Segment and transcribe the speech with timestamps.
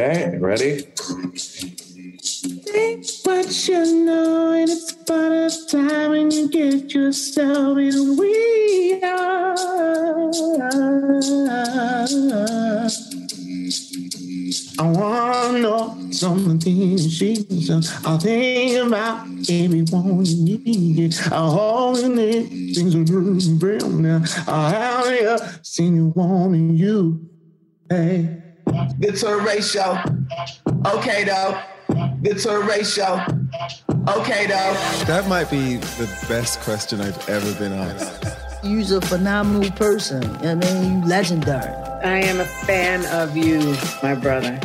[0.00, 0.80] Okay, ready?
[2.64, 8.98] Think what you know, and it's about a time when you get yourself in we
[9.02, 9.58] are.
[14.78, 21.14] I wanna know some of these she's I think about everyone you need.
[21.30, 24.22] I hold in it, things are real now.
[24.48, 27.28] I have seen you wanting you.
[27.90, 28.49] Hey.
[29.00, 30.02] Get to a ratio.
[30.86, 31.60] Okay, though.
[32.22, 33.24] Get to a ratio.
[34.08, 34.74] Okay, though.
[35.06, 38.26] That might be the best question I've ever been asked.
[38.62, 40.24] You're a phenomenal person.
[40.46, 41.72] I mean, you legendary.
[42.04, 44.56] I am a fan of you, my brother.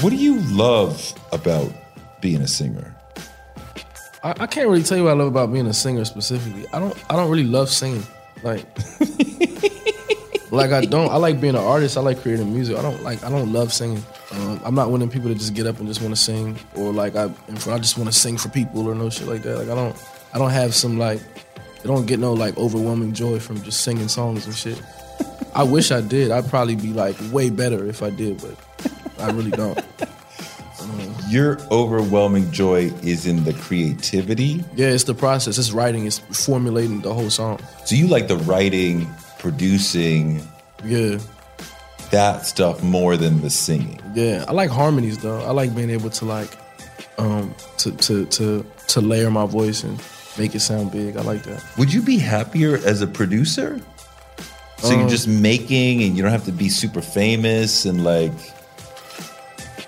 [0.00, 1.72] What do you love about
[2.20, 2.94] being a singer?
[4.22, 6.66] I, I can't really tell you what I love about being a singer specifically.
[6.72, 6.96] I don't.
[7.08, 8.04] I don't really love singing.
[8.44, 8.66] Like,
[10.52, 11.10] like I don't.
[11.10, 11.96] I like being an artist.
[11.96, 12.76] I like creating music.
[12.76, 13.24] I don't like.
[13.24, 14.04] I don't love singing.
[14.32, 16.20] Um, I'm not one of them people that just get up and just want to
[16.20, 19.42] sing, or like I, I just want to sing for people or no shit like
[19.42, 19.58] that.
[19.58, 19.96] Like I don't.
[20.34, 21.20] I don't have some like.
[21.56, 24.80] I don't get no like overwhelming joy from just singing songs and shit.
[25.54, 26.30] I wish I did.
[26.30, 28.56] I'd probably be like way better if I did, but
[29.18, 29.78] I really don't.
[31.34, 34.62] Your overwhelming joy is in the creativity.
[34.76, 35.58] Yeah, it's the process.
[35.58, 36.06] It's writing.
[36.06, 37.58] It's formulating the whole song.
[37.84, 40.40] So you like the writing, producing,
[40.84, 41.18] Yeah,
[42.12, 43.98] that stuff more than the singing.
[44.14, 44.44] yeah.
[44.46, 45.40] I like harmonies though.
[45.40, 46.50] I like being able to like,
[47.18, 50.00] um, to to to to layer my voice and
[50.38, 51.16] make it sound big.
[51.16, 51.64] I like that.
[51.78, 53.80] Would you be happier as a producer?
[54.78, 58.30] So you're Um, just making and you don't have to be super famous and like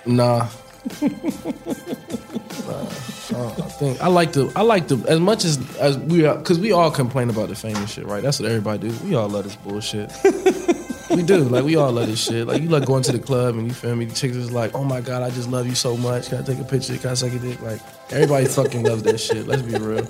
[0.06, 0.48] Nah.
[3.36, 6.36] Uh, I think I like the I like the as much as as we are
[6.36, 8.22] because we all complain about the famous shit, right?
[8.22, 8.96] That's what everybody do.
[9.04, 10.12] We all love this bullshit.
[11.10, 11.38] we do.
[11.38, 12.46] Like we all love this shit.
[12.46, 14.04] Like you like going to the club and you feel me.
[14.04, 16.28] The chicks is like, oh my god, I just love you so much.
[16.28, 16.96] Can I take a picture?
[16.96, 17.60] Can I suck your dick?
[17.60, 19.46] Like everybody fucking loves that shit.
[19.46, 20.06] Let's be real.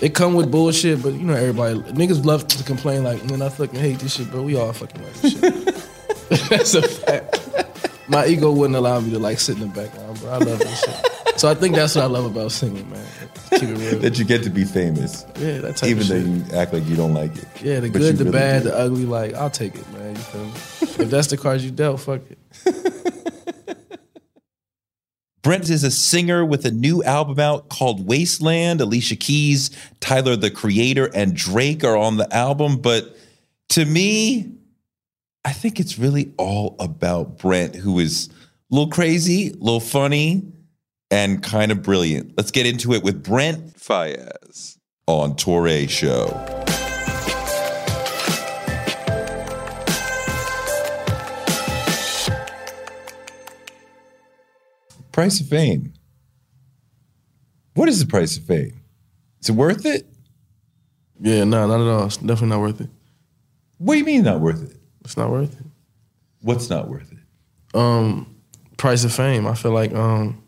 [0.00, 3.48] It come with bullshit, but you know everybody niggas love to complain like, man, I
[3.48, 5.74] fucking hate this shit, but we all fucking like this shit.
[6.48, 7.51] That's a fact.
[8.12, 10.30] My ego wouldn't allow me to like sit in the background, bro.
[10.30, 11.38] I love this shit.
[11.40, 13.06] So I think that's what I love about singing, man.
[13.52, 13.98] Keep it real.
[14.00, 15.24] that you get to be famous.
[15.38, 16.52] Yeah, that type Even of though shit.
[16.52, 17.48] you act like you don't like it.
[17.62, 18.68] Yeah, the But good, you the really bad, do.
[18.68, 19.04] the ugly.
[19.06, 20.10] Like I'll take it, man.
[20.14, 20.50] You feel me?
[21.04, 22.38] if that's the cards you dealt, fuck it.
[25.42, 28.80] Brent is a singer with a new album out called Wasteland.
[28.80, 32.76] Alicia Keys, Tyler the Creator, and Drake are on the album.
[32.76, 33.16] But
[33.70, 34.52] to me,
[35.44, 40.52] I think it's really all about Brent, who is a little crazy, a little funny,
[41.10, 42.34] and kind of brilliant.
[42.36, 46.26] Let's get into it with Brent Faiyaz on Toure Show.
[55.10, 55.92] Price of fame.
[57.74, 58.80] What is the price of fame?
[59.40, 60.06] Is it worth it?
[61.20, 62.06] Yeah, no, not at all.
[62.06, 62.90] It's definitely not worth it.
[63.78, 64.76] What do you mean not worth it?
[65.04, 65.66] It's not worth it.
[66.40, 67.78] What's not worth it?
[67.78, 68.34] Um,
[68.76, 69.46] price of fame.
[69.46, 70.42] I feel like um,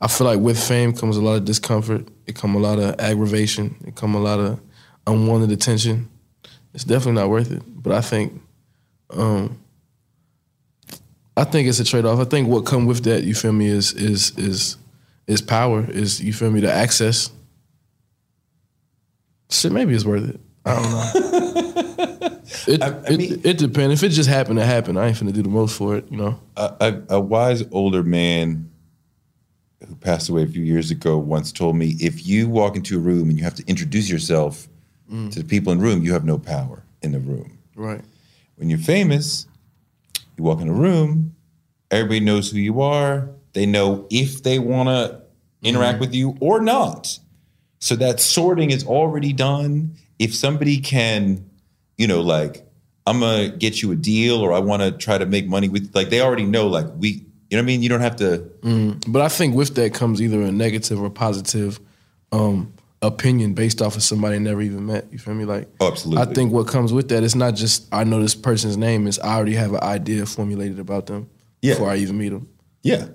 [0.00, 2.06] I feel like with fame comes a lot of discomfort.
[2.26, 3.76] It come a lot of aggravation.
[3.86, 4.60] It come a lot of
[5.06, 6.08] unwanted attention.
[6.72, 7.62] It's definitely not worth it.
[7.66, 8.40] But I think,
[9.10, 9.60] um,
[11.36, 12.18] I think it's a trade off.
[12.18, 14.76] I think what come with that, you feel me, is is is
[15.26, 15.84] is power.
[15.88, 17.30] Is you feel me, the access.
[19.50, 20.40] Shit, maybe it's worth it.
[20.64, 21.72] I don't know.
[22.66, 22.80] it,
[23.10, 24.02] it, it depends.
[24.02, 26.16] If it just happened, to happen, I ain't finna do the most for it, you
[26.16, 26.40] know.
[26.56, 26.74] A,
[27.08, 28.70] a, a wise older man
[29.86, 33.00] who passed away a few years ago once told me if you walk into a
[33.00, 34.68] room and you have to introduce yourself
[35.12, 35.30] Mm.
[35.32, 37.58] to the people in the room, you have no power in the room.
[37.76, 38.00] Right.
[38.56, 39.46] When you're famous,
[40.38, 41.36] you walk in a room,
[41.90, 43.28] everybody knows who you are.
[43.52, 45.20] They know if they want to
[45.62, 47.18] interact with you or not.
[47.80, 49.94] So that sorting is already done.
[50.18, 51.50] If somebody can,
[51.98, 52.66] you know, like,
[53.06, 55.90] I'm gonna get you a deal or I want to try to make money with,
[55.94, 57.18] like, they already know, like, we, you
[57.52, 57.82] know what I mean?
[57.82, 58.38] You don't have to.
[58.62, 59.04] Mm.
[59.12, 61.78] But I think with that comes either a negative or positive
[62.32, 65.06] um, opinion based off of somebody I never even met.
[65.12, 65.44] You feel me?
[65.44, 66.22] Like, Oh, absolutely.
[66.22, 69.18] I think what comes with that is not just I know this person's name; is
[69.18, 71.28] I already have an idea formulated about them
[71.62, 71.74] Yeah.
[71.74, 72.48] before I even meet them.
[72.82, 73.06] Yeah.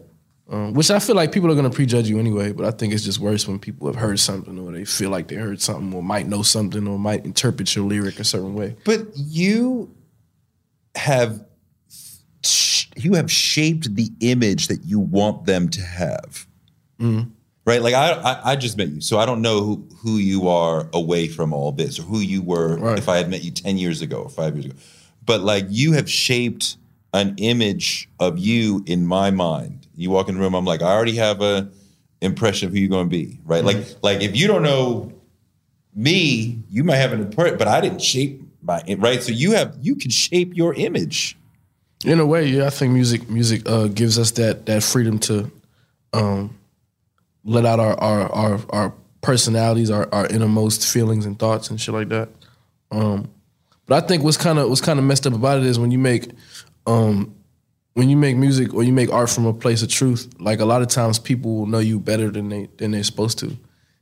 [0.52, 2.92] Um, which I feel like people are going to prejudge you anyway, but I think
[2.92, 5.94] it's just worse when people have heard something or they feel like they heard something
[5.94, 8.76] or might know something or might interpret your lyric a certain way.
[8.84, 9.94] But you
[10.96, 11.46] have
[12.44, 16.48] sh- you have shaped the image that you want them to have.
[17.00, 17.30] Mm.
[17.66, 17.82] Right?
[17.84, 20.90] Like I, I I just met you, so I don't know who who you are
[20.94, 24.02] away from all this or who you were if I had met you 10 years
[24.02, 24.76] ago or 5 years ago.
[25.26, 26.78] but like you have shaped
[27.14, 29.79] an image of you in my mind.
[30.00, 31.70] You walk in the room, I'm like, I already have a
[32.22, 33.64] impression of who you're going to be, right?
[33.64, 35.12] Like, like if you don't know
[35.94, 39.22] me, you might have an impression, but I didn't shape my right.
[39.22, 41.38] So you have you can shape your image.
[42.06, 45.52] In a way, yeah, I think music music uh, gives us that that freedom to
[46.14, 46.58] um,
[47.44, 51.94] let out our our our, our personalities, our, our innermost feelings and thoughts and shit
[51.94, 52.30] like that.
[52.92, 53.30] Um,
[53.86, 55.92] but I think what's kind of what's kind of messed up about it is when
[55.92, 56.32] you make
[56.88, 57.36] um,
[57.94, 60.30] when you make music or you make art from a place of truth.
[60.40, 63.40] Like a lot of times, people will know you better than they than they're supposed
[63.40, 63.58] to.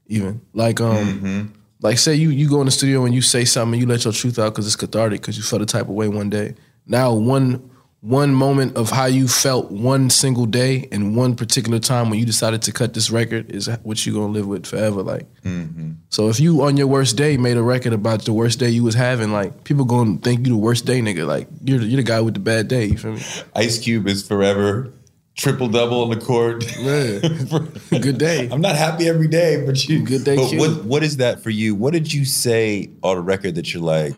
[0.07, 3.73] Even like um, like say you you go in the studio and you say something
[3.73, 5.89] and you let your truth out because it's cathartic because you felt a type of
[5.89, 6.55] way one day.
[6.85, 7.69] Now one
[8.07, 12.25] one moment of how you felt one single day and one particular time when you
[12.25, 15.03] decided to cut this record is what you're gonna live with forever.
[15.03, 15.91] Like, mm-hmm.
[16.09, 18.83] so if you on your worst day made a record about the worst day you
[18.83, 21.27] was having, like people gonna think you the worst day nigga.
[21.27, 22.85] Like you're the, you're the guy with the bad day.
[22.85, 23.21] You feel me?
[23.55, 24.93] Ice Cube is forever
[25.35, 26.63] triple double on the court.
[26.79, 27.99] Yeah.
[27.99, 28.49] Good day.
[28.49, 31.49] I'm not happy every day, but you Good day, But what what is that for
[31.49, 31.75] you?
[31.75, 34.15] What did you say on the record that you're like?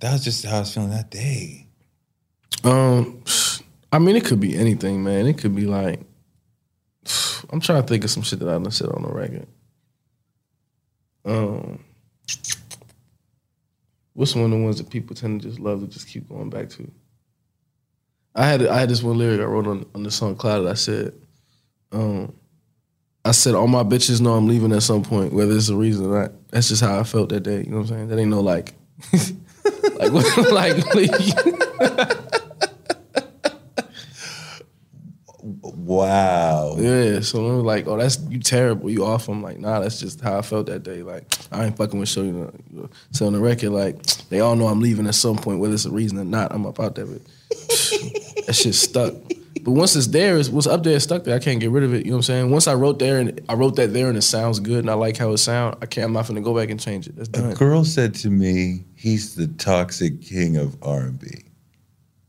[0.00, 1.67] That was just how I was feeling that day.
[2.64, 3.22] Um,
[3.92, 5.26] I mean, it could be anything, man.
[5.26, 6.00] It could be like,
[7.50, 9.46] I'm trying to think of some shit that I done said on the record.
[11.24, 11.84] Um,
[14.12, 16.50] what's one of the ones that people tend to just love to just keep going
[16.50, 16.90] back to?
[18.34, 20.68] I had I had this one lyric I wrote on on the song Clouded.
[20.68, 21.12] I said,
[21.92, 22.32] um,
[23.24, 26.06] I said all my bitches know I'm leaving at some point, whether it's a reason
[26.06, 26.32] or not.
[26.50, 27.58] That's just how I felt that day.
[27.58, 28.08] You know what I'm saying?
[28.08, 28.74] That ain't no like,
[29.98, 30.12] like
[30.94, 32.18] like.
[35.88, 36.76] Wow.
[36.76, 39.26] Yeah, so it was like, oh, that's you terrible, you off.
[39.26, 41.02] I'm like, nah, that's just how I felt that day.
[41.02, 42.52] Like, I ain't fucking with show you.
[42.70, 45.72] Know, so on the record, like, they all know I'm leaving at some point, whether
[45.72, 46.52] it's a reason or not.
[46.52, 49.14] I'm up out there, but that shit stuck.
[49.62, 51.34] But once it's there, it's what's up there is stuck there.
[51.34, 52.04] I can't get rid of it.
[52.04, 52.50] You know what I'm saying?
[52.50, 54.94] Once I wrote there and I wrote that there and it sounds good and I
[54.94, 56.04] like how it sound, I can't.
[56.04, 57.16] I'm not gonna go back and change it.
[57.16, 61.28] That's A girl said to me, "He's the toxic king of R&B."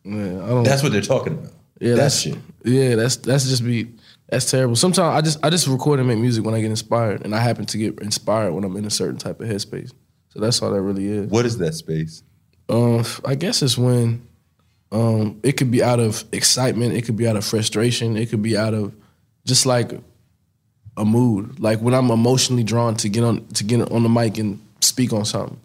[0.06, 0.64] Yeah, I don't.
[0.64, 1.52] That's what they're talking about.
[1.80, 2.38] Yeah, that that's shit.
[2.64, 3.88] Yeah, that's that's just be
[4.28, 4.76] that's terrible.
[4.76, 7.40] Sometimes I just I just record and make music when I get inspired, and I
[7.40, 9.92] happen to get inspired when I'm in a certain type of headspace.
[10.30, 11.28] So that's all that really is.
[11.28, 12.24] What is that space?
[12.70, 14.28] Um, I guess it's when
[14.92, 18.44] um, it could be out of excitement, it could be out of frustration, it could
[18.44, 18.94] be out of
[19.46, 19.92] just like
[20.98, 21.60] a mood.
[21.60, 25.14] Like when I'm emotionally drawn to get on to get on the mic and speak
[25.14, 25.60] on something.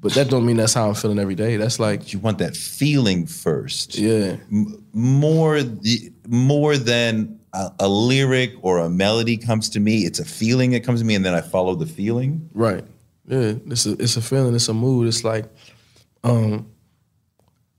[0.00, 1.56] But that don't mean that's how I'm feeling every day.
[1.56, 3.98] That's like You want that feeling first.
[3.98, 10.04] yeah, M- more the, more than a, a lyric or a melody comes to me.
[10.04, 12.48] It's a feeling that comes to me, and then I follow the feeling.
[12.54, 12.84] Right.
[13.26, 13.54] Yeah.
[13.66, 14.54] It's a it's a feeling.
[14.54, 15.08] It's a mood.
[15.08, 15.46] It's like,
[16.22, 16.70] um,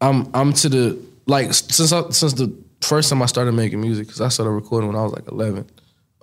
[0.01, 4.07] I'm I'm to the like since I, since the first time I started making music
[4.07, 5.69] because I started recording when I was like 11.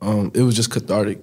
[0.03, 1.19] Um, it was just cathartic.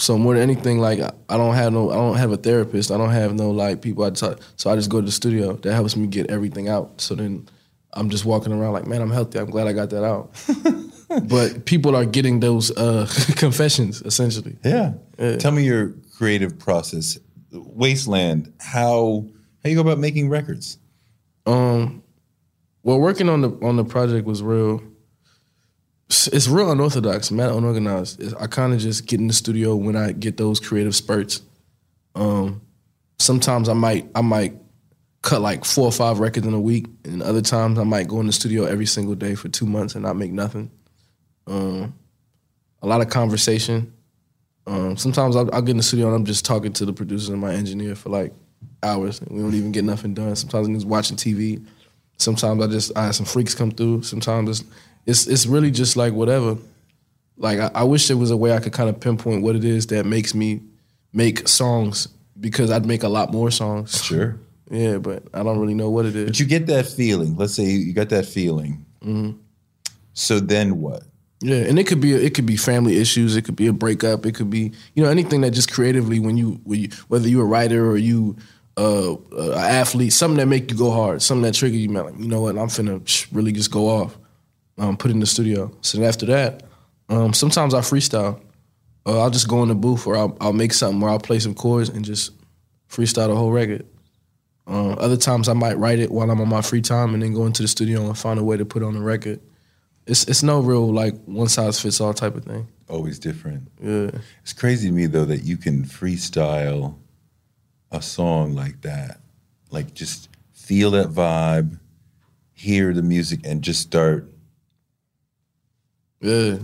[0.00, 2.90] So more than anything, like I, don't have no I don't have a therapist.
[2.90, 4.40] I don't have no like people I talk.
[4.56, 5.54] So I just go to the studio.
[5.54, 7.00] That helps me get everything out.
[7.00, 7.46] So then
[7.92, 9.38] I'm just walking around like, man, I'm healthy.
[9.38, 10.32] I'm glad I got that out.
[11.28, 13.06] but people are getting those uh,
[13.36, 14.56] confessions essentially.
[14.64, 14.94] Yeah.
[15.38, 17.18] Tell me your creative process.
[17.52, 18.52] Wasteland.
[18.58, 19.26] How
[19.62, 20.78] how you go about making records?
[21.44, 22.02] Um,
[22.82, 24.82] well, working on the on the project was real.
[26.10, 28.20] It's real unorthodox, mad unorganized.
[28.20, 31.40] It's- I kind of just get in the studio when I get those creative spurts.
[32.16, 32.60] Um,
[33.18, 34.54] sometimes I might I might
[35.22, 38.18] cut like four or five records in a week, and other times I might go
[38.20, 40.70] in the studio every single day for two months and not make nothing.
[41.46, 41.94] Um,
[42.82, 43.92] a lot of conversation.
[44.66, 47.32] Um, sometimes I'll, I'll get in the studio and I'm just talking to the producer
[47.32, 48.32] and my engineer for like
[48.82, 50.34] hours, and we don't even get nothing done.
[50.34, 51.64] Sometimes I'm just watching TV.
[52.18, 54.02] Sometimes I just I have some freaks come through.
[54.02, 54.68] Sometimes it's
[55.06, 56.56] it's it's really just like whatever.
[57.36, 59.64] Like I, I wish there was a way I could kind of pinpoint what it
[59.64, 60.60] is that makes me
[61.12, 64.02] make songs because I'd make a lot more songs.
[64.02, 64.38] Sure.
[64.70, 66.26] Yeah, but I don't really know what it is.
[66.26, 67.36] But you get that feeling.
[67.36, 68.84] Let's say you got that feeling.
[70.12, 71.02] So then what?
[71.42, 73.34] Yeah, and it could be it could be family issues.
[73.34, 74.26] It could be a breakup.
[74.26, 77.44] It could be you know anything that just creatively when you, when you whether you're
[77.44, 78.36] a writer or you
[78.76, 82.04] uh, uh, an athlete, something that make you go hard, something that trigger you, man.
[82.04, 84.18] Like you know what, I'm finna really just go off.
[84.80, 85.70] Um, put in the studio.
[85.82, 86.62] So then after that,
[87.10, 88.40] um, sometimes I freestyle.
[89.04, 91.38] Uh, I'll just go in the booth or I'll, I'll make something where I'll play
[91.38, 92.32] some chords and just
[92.88, 93.86] freestyle the whole record.
[94.66, 97.34] Uh, other times I might write it while I'm on my free time and then
[97.34, 99.40] go into the studio and find a way to put on the record.
[100.06, 102.68] It's it's no real like one size fits all type of thing.
[102.88, 103.70] Always different.
[103.82, 104.10] Yeah.
[104.42, 106.96] It's crazy to me though that you can freestyle
[107.90, 109.20] a song like that.
[109.70, 111.78] Like just feel that vibe
[112.52, 114.30] hear the music and just start
[116.20, 116.58] Yeah.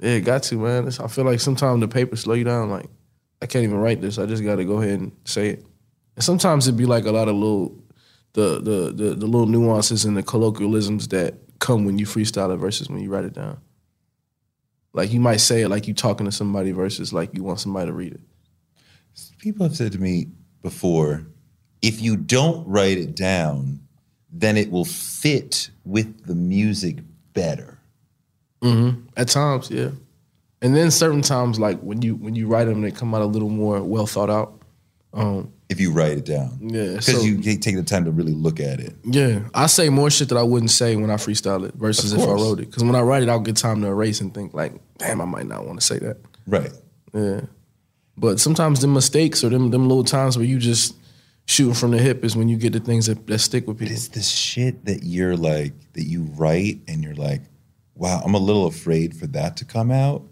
[0.00, 0.82] Yeah, got to, man.
[0.88, 2.70] It's- I feel like sometimes the paper slow you down.
[2.70, 2.86] Like,
[3.40, 4.18] I can't even write this.
[4.18, 5.64] I just got to go ahead and say it.
[6.16, 7.82] And sometimes it'd be like a lot of little,
[8.32, 12.58] the, the the the little nuances and the colloquialisms that come when you freestyle it
[12.58, 13.58] versus when you write it down.
[14.92, 17.86] Like you might say it like you talking to somebody versus like you want somebody
[17.86, 18.20] to read it.
[19.38, 20.28] people have said to me
[20.62, 21.26] before
[21.82, 23.80] if you don't write it down
[24.30, 26.98] then it will fit with the music
[27.32, 27.75] better
[29.16, 29.90] At times, yeah.
[30.62, 33.26] And then certain times, like when you when you write them, they come out a
[33.26, 34.60] little more well thought out.
[35.12, 38.34] Um, if you write it down Yeah, because so- you take the time to really
[38.34, 41.66] look at it Yeah, I say more shit that I wouldn't say when I freestyle
[41.66, 42.66] it versus if I wrote it.
[42.66, 45.24] Because when I write it, I'll get time to erase and think like, damn, I
[45.24, 46.18] might not want to say that.
[46.46, 46.70] right
[47.14, 47.40] Yeah,
[48.18, 50.94] but sometimes the mistakes or them them little times where you just
[51.46, 53.94] shooting from the hip is when you get the things that, that stick with people.
[53.94, 57.40] it's the shit that you're like that you write and you're like
[57.96, 60.22] wow i'm a little afraid for that to come out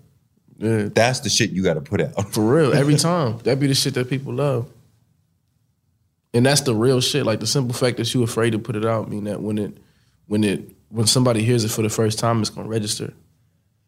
[0.58, 2.72] Yeah, that's the shit you got to put out for real.
[2.72, 4.70] Every time that be the shit that people love,
[6.32, 7.24] and that's the real shit.
[7.26, 9.76] Like the simple fact that you're afraid to put it out mean that when it
[10.26, 13.12] when it when somebody hears it for the first time, it's gonna register.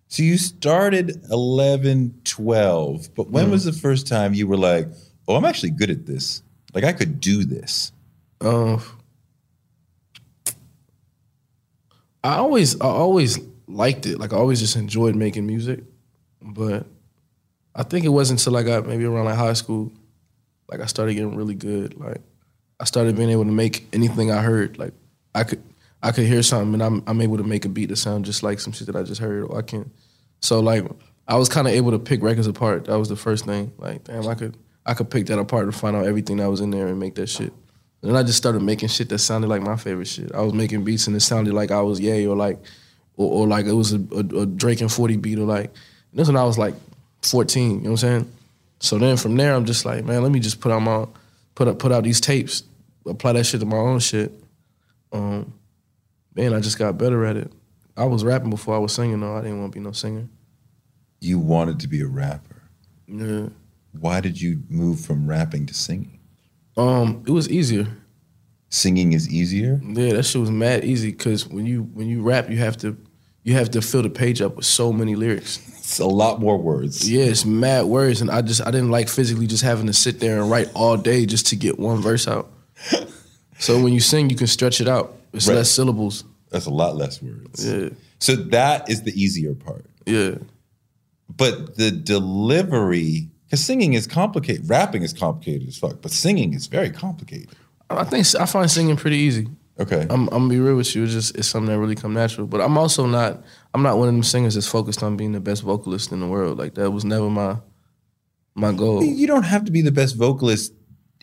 [0.08, 4.86] so you started 11 12 but when was the first time you were like
[5.28, 6.42] oh i'm actually good at this
[6.74, 7.92] like i could do this
[8.40, 8.80] Um,
[12.22, 14.18] I always, I always liked it.
[14.18, 15.80] Like I always just enjoyed making music,
[16.40, 16.86] but
[17.74, 19.92] I think it wasn't until I got maybe around like high school,
[20.68, 21.98] like I started getting really good.
[21.98, 22.20] Like
[22.80, 24.78] I started being able to make anything I heard.
[24.78, 24.94] Like
[25.34, 25.62] I could,
[26.02, 28.42] I could hear something and I'm, I'm able to make a beat that sound just
[28.42, 29.44] like some shit that I just heard.
[29.44, 29.90] Or I can,
[30.40, 30.84] so like
[31.28, 32.86] I was kind of able to pick records apart.
[32.86, 33.72] That was the first thing.
[33.78, 36.60] Like damn, I could, I could pick that apart and find out everything that was
[36.60, 37.52] in there and make that shit.
[38.02, 40.32] And then I just started making shit that sounded like my favorite shit.
[40.34, 42.62] I was making beats and it sounded like I was Ye or like,
[43.16, 45.64] or, or like it was a, a, a Drake and 40 beat or like,
[46.10, 46.74] and this when I was like
[47.22, 48.32] 14, you know what I'm saying?
[48.80, 51.06] So then from there, I'm just like, man, let me just put out my,
[51.54, 52.62] put up, put out these tapes,
[53.06, 54.32] apply that shit to my own shit.
[55.12, 55.52] Um,
[56.34, 57.50] man, I just got better at it.
[57.96, 59.34] I was rapping before I was singing though.
[59.36, 60.28] I didn't want to be no singer.
[61.20, 62.62] you wanted to be a rapper
[63.08, 63.48] Yeah.
[63.98, 66.18] why did you move from rapping to singing
[66.76, 67.86] Um, it was easier.
[68.68, 72.50] singing is easier Yeah, that shit was mad easy because when you when you rap,
[72.50, 72.98] you have to
[73.46, 75.60] you have to fill the page up with so many lyrics.
[75.78, 79.08] it's a lot more words Yeah, it's mad words, and I just I didn't like
[79.08, 82.26] physically just having to sit there and write all day just to get one verse
[82.26, 82.50] out.
[83.58, 85.14] so when you sing, you can stretch it out.
[85.32, 85.54] It's Right.
[85.56, 86.24] less syllables.
[86.50, 90.38] that's a lot less words Yeah, so that is the easier part yeah,
[91.36, 96.66] but the delivery because singing is complicated rapping is complicated as fuck but singing is
[96.68, 97.50] very complicated
[97.90, 99.46] I think I find singing pretty easy.
[99.78, 101.04] Okay I'm, I'm gonna be real with you.
[101.04, 102.46] It's just it's something that really come natural.
[102.46, 103.42] But I'm also not
[103.74, 106.26] I'm not one of them singers that's focused on being the best vocalist in the
[106.26, 106.58] world.
[106.58, 107.56] Like that was never my
[108.54, 109.02] my goal.
[109.02, 110.72] you don't have to be the best vocalist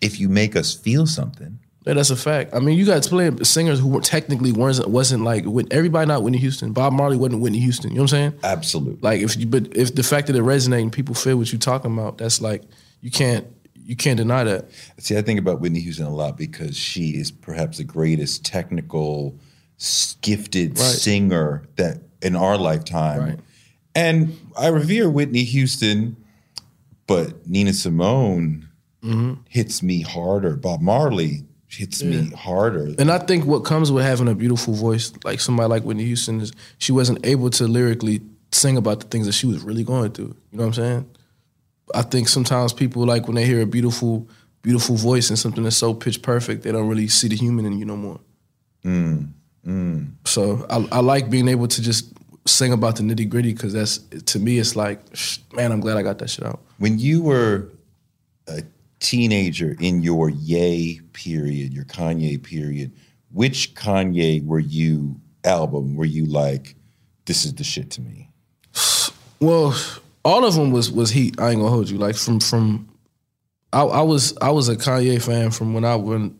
[0.01, 2.53] if you make us feel something Yeah, that's a fact.
[2.53, 6.07] I mean, you got plenty of singers who were technically wasn't wasn't like Whit- everybody
[6.07, 6.73] not Whitney Houston.
[6.73, 7.89] Bob Marley wasn't Whitney Houston.
[7.91, 8.39] You know what I'm saying?
[8.43, 11.51] absolutely Like if you, but if the fact that it resonates and people feel what
[11.51, 12.63] you're talking about, that's like
[13.01, 13.47] you can't
[13.85, 14.69] you can't deny that.
[14.99, 19.37] See, I think about Whitney Houston a lot because she is perhaps the greatest technical,
[20.21, 20.85] gifted Right.
[20.85, 23.19] singer that in our lifetime.
[23.19, 23.39] Right.
[23.95, 26.15] And I revere Whitney Houston,
[27.07, 28.67] but Nina Simone
[29.03, 29.33] Mm-hmm.
[29.49, 30.55] hits me harder.
[30.55, 32.95] Bob Marley hits me harder.
[32.97, 36.39] And I think what comes with having a beautiful voice, like somebody like Whitney Houston,
[36.39, 38.21] is she wasn't able to lyrically
[38.53, 40.35] sing about the things that she was really going through.
[40.51, 41.09] You know what I'm saying?
[41.93, 44.27] I think sometimes people like when they hear a beautiful,
[44.61, 47.77] beautiful voice and something that's so pitch perfect, they don't really see the human in
[47.77, 48.19] you no more.
[48.83, 49.31] Mm,
[49.65, 50.11] mm.
[50.25, 52.13] So I, I like being able to just
[52.45, 54.99] sing about the nitty gritty because that's to me it's like,
[55.53, 56.61] man, I'm glad I got that shit out.
[56.77, 57.69] When you were
[58.47, 58.63] a
[58.99, 62.91] teenager in your Yay period, your Kanye period,
[63.31, 66.75] which Kanye were you album were you like,
[67.25, 68.29] this is the shit to me?
[69.39, 69.75] Well,
[70.25, 71.39] all of them was was heat.
[71.39, 71.97] I ain't gonna hold you.
[71.97, 72.89] Like from from,
[73.71, 76.39] I, I was I was a Kanye fan from when I when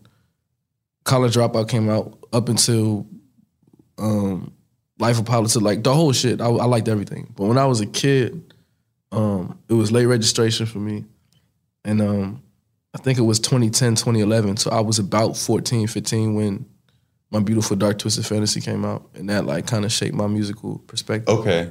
[1.04, 3.06] College Dropout came out up until
[3.98, 4.52] um,
[4.98, 7.32] Life of to Like the whole shit, I, I liked everything.
[7.36, 8.54] But when I was a kid,
[9.12, 11.04] um, it was late registration for me,
[11.84, 12.42] and um,
[12.94, 14.56] I think it was 2010, 2011.
[14.58, 16.64] So I was about 14, 15 when
[17.30, 20.78] my beautiful Dark Twisted Fantasy came out, and that like kind of shaped my musical
[20.86, 21.36] perspective.
[21.38, 21.70] Okay.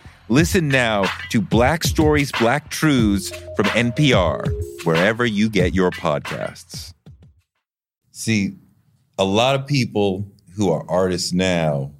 [0.31, 4.49] Listen now to Black Stories, Black Truths from NPR,
[4.85, 6.93] wherever you get your podcasts.
[8.11, 8.55] See,
[9.19, 11.91] a lot of people who are artists now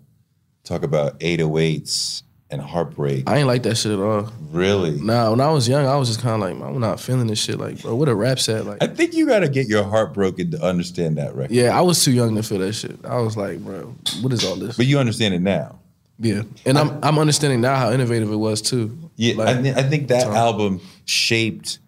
[0.63, 3.29] talk about 808s and heartbreak.
[3.29, 4.31] I ain't like that shit at all.
[4.49, 4.91] really?
[5.01, 7.43] Nah, when I was young, I was just kind of like, I'm not feeling this
[7.43, 7.59] shit.
[7.59, 8.65] Like, bro, what a rap set.
[8.65, 11.53] Like, I think you got to get your heart broken to understand that record.
[11.53, 12.97] yeah, I was too young to feel that shit.
[13.03, 14.77] I was like, bro, what is all this?
[14.77, 15.80] But you understand it now.
[16.21, 18.97] Yeah, and I'm I'm understanding now how innovative it was too.
[19.15, 21.79] Yeah, Like, I, thi- I think that album shaped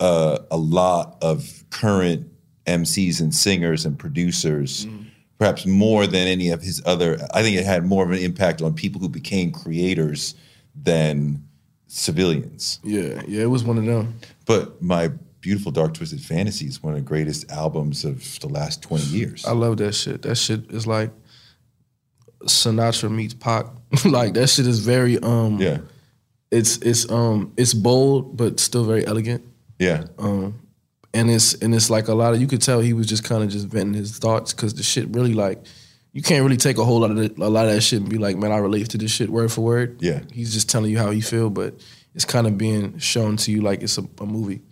[0.00, 2.26] uh, a lot of current
[2.66, 5.04] MCs and singers and producers, Mm.
[5.38, 7.18] perhaps more than any of his other.
[7.34, 10.34] I think it had more of an impact on people who became creators
[10.74, 11.44] than
[11.86, 12.80] civilians.
[12.82, 14.14] yeah, yeah, it was one of them.
[14.46, 18.82] But my beautiful dark twisted fantasy is one of the greatest albums of the last
[18.82, 19.44] twenty years.
[19.44, 20.22] I love that shit.
[20.22, 21.10] That shit is like
[22.46, 23.66] Sinatra meets Pac.
[24.04, 25.78] like that shit is very um yeah,
[26.50, 29.44] it's it's um it's bold but still very elegant.
[29.78, 30.60] yeah, Um
[31.12, 33.42] and it's and it's like a lot of you could tell he was just kind
[33.44, 35.64] of just venting his thoughts because the shit really like
[36.12, 38.08] you can't really take a whole lot of it, a lot of that shit and
[38.08, 40.00] be like, man, I relate to this shit word for word.
[40.00, 40.20] Yeah.
[40.32, 41.74] he's just telling you how he feel, but
[42.14, 44.62] it's kind of being shown to you like it's a, a movie.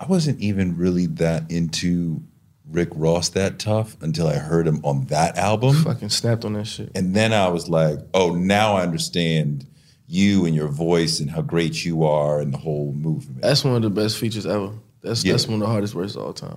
[0.00, 2.22] I wasn't even really that into
[2.70, 5.74] Rick Ross that tough until I heard him on that album.
[5.84, 6.90] Fucking snapped on that shit.
[6.94, 9.66] And then I was like, oh, now I understand
[10.06, 13.40] you and your voice and how great you are and the whole movement.
[13.42, 14.72] That's one of the best features ever.
[15.02, 15.32] That's Yeah.
[15.32, 16.56] that's one of the hardest words of all time.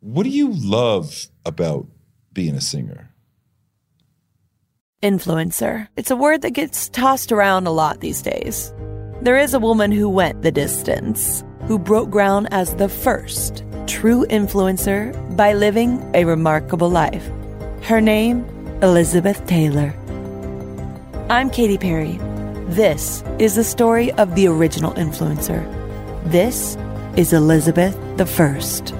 [0.00, 1.86] What do you love about
[2.32, 3.10] being a singer?
[5.02, 5.88] Influencer.
[5.96, 8.72] It's a word that gets tossed around a lot these days.
[9.22, 14.24] There is a woman who went the distance, who broke ground as the first true
[14.30, 17.30] influencer by living a remarkable life.
[17.82, 18.44] Her name,
[18.82, 19.94] Elizabeth Taylor.
[21.28, 22.18] I'm Katy Perry.
[22.68, 25.62] This is the story of the original influencer.
[26.24, 26.76] This
[27.16, 28.94] is Elizabeth the First.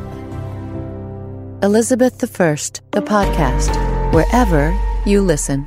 [1.62, 3.74] Elizabeth the First, the podcast,
[4.12, 5.66] wherever you listen.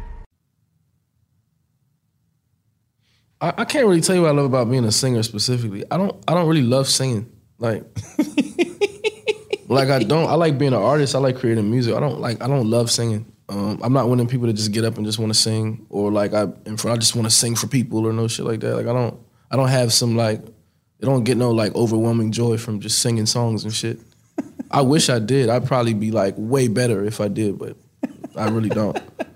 [3.42, 5.84] I, I can't really tell you what I love about being a singer specifically.
[5.92, 7.32] I don't I don't really love singing.
[7.58, 7.84] Like
[9.68, 11.16] like I don't I like being an artist.
[11.16, 11.96] I like creating music.
[11.96, 13.26] I don't like I don't love singing.
[13.50, 15.38] Um, I'm not one of them people that just get up and just want to
[15.38, 18.28] sing or like I in front I just want to sing for people or no
[18.28, 18.76] shit like that.
[18.76, 20.42] Like I don't I don't have some like
[21.02, 24.00] I don't get no like overwhelming joy from just singing songs and shit.
[24.70, 25.50] I wish I did.
[25.50, 27.76] I'd probably be like way better if I did, but
[28.36, 28.98] I really don't.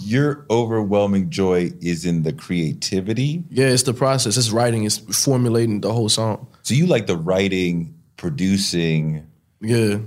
[0.00, 3.44] Your overwhelming joy is in the creativity.
[3.50, 4.36] Yeah, it's the process.
[4.36, 4.84] It's writing.
[4.84, 6.46] It's formulating the whole song.
[6.62, 9.26] So you like the writing, producing,
[9.60, 9.98] Yeah,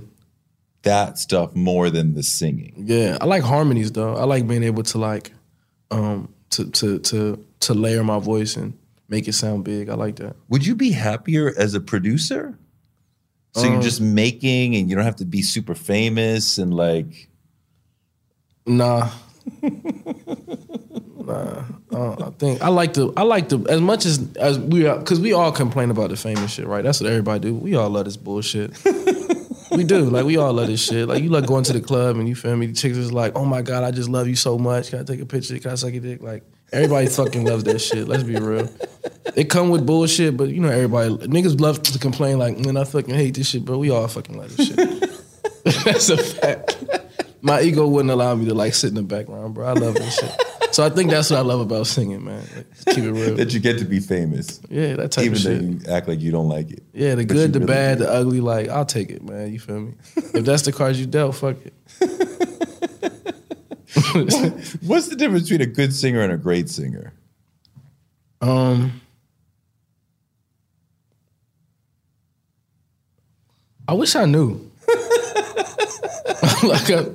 [0.82, 2.84] that stuff more than the singing.
[2.86, 3.18] yeah.
[3.20, 4.16] I like harmonies though.
[4.16, 5.32] I like being able to like,
[5.90, 8.72] um, to to to to layer my voice and
[9.08, 9.88] make it sound big.
[9.88, 10.34] I like that.
[10.48, 12.58] Would you be happier as a producer?
[13.54, 17.28] So you're Um, just making and you don't have to be super famous and like
[18.66, 19.10] Nah.
[21.26, 21.64] Nah.
[21.92, 24.98] Uh, I think I like the I like the as much as as we are
[24.98, 26.84] because we all complain about the famous shit, right?
[26.84, 27.54] That's what everybody do.
[27.54, 28.76] We all love this bullshit.
[29.72, 30.10] we do.
[30.10, 31.08] Like we all love this shit.
[31.08, 32.66] Like you like going to the club and you feel me.
[32.66, 34.90] The chicks is like, oh my god, I just love you so much.
[34.90, 35.58] Can I take a picture?
[35.58, 36.22] Can I suck your dick?
[36.22, 38.08] Like everybody fucking loves that shit.
[38.08, 38.68] Let's be real.
[39.34, 42.84] It come with bullshit, but you know everybody niggas love to complain like, man, I
[42.84, 45.10] fucking hate this shit, but We all fucking love this shit.
[45.84, 46.78] That's a fact.
[47.46, 49.66] My ego wouldn't allow me to like sit in the background, bro.
[49.68, 50.32] I love this shit.
[50.72, 52.42] So I think that's what I love about singing, man.
[52.56, 53.36] Like, keep it real.
[53.36, 54.60] that you get to be famous.
[54.68, 55.62] Yeah, that type Even of though shit.
[55.62, 56.82] you act like you don't like it.
[56.92, 58.04] Yeah, the good, the really bad, do.
[58.04, 58.40] the ugly.
[58.40, 59.52] Like I'll take it, man.
[59.52, 59.94] You feel me?
[60.16, 61.72] if that's the cards you dealt, fuck it.
[64.82, 67.12] What's the difference between a good singer and a great singer?
[68.40, 69.00] Um,
[73.86, 74.68] I wish I knew.
[76.64, 77.06] like I,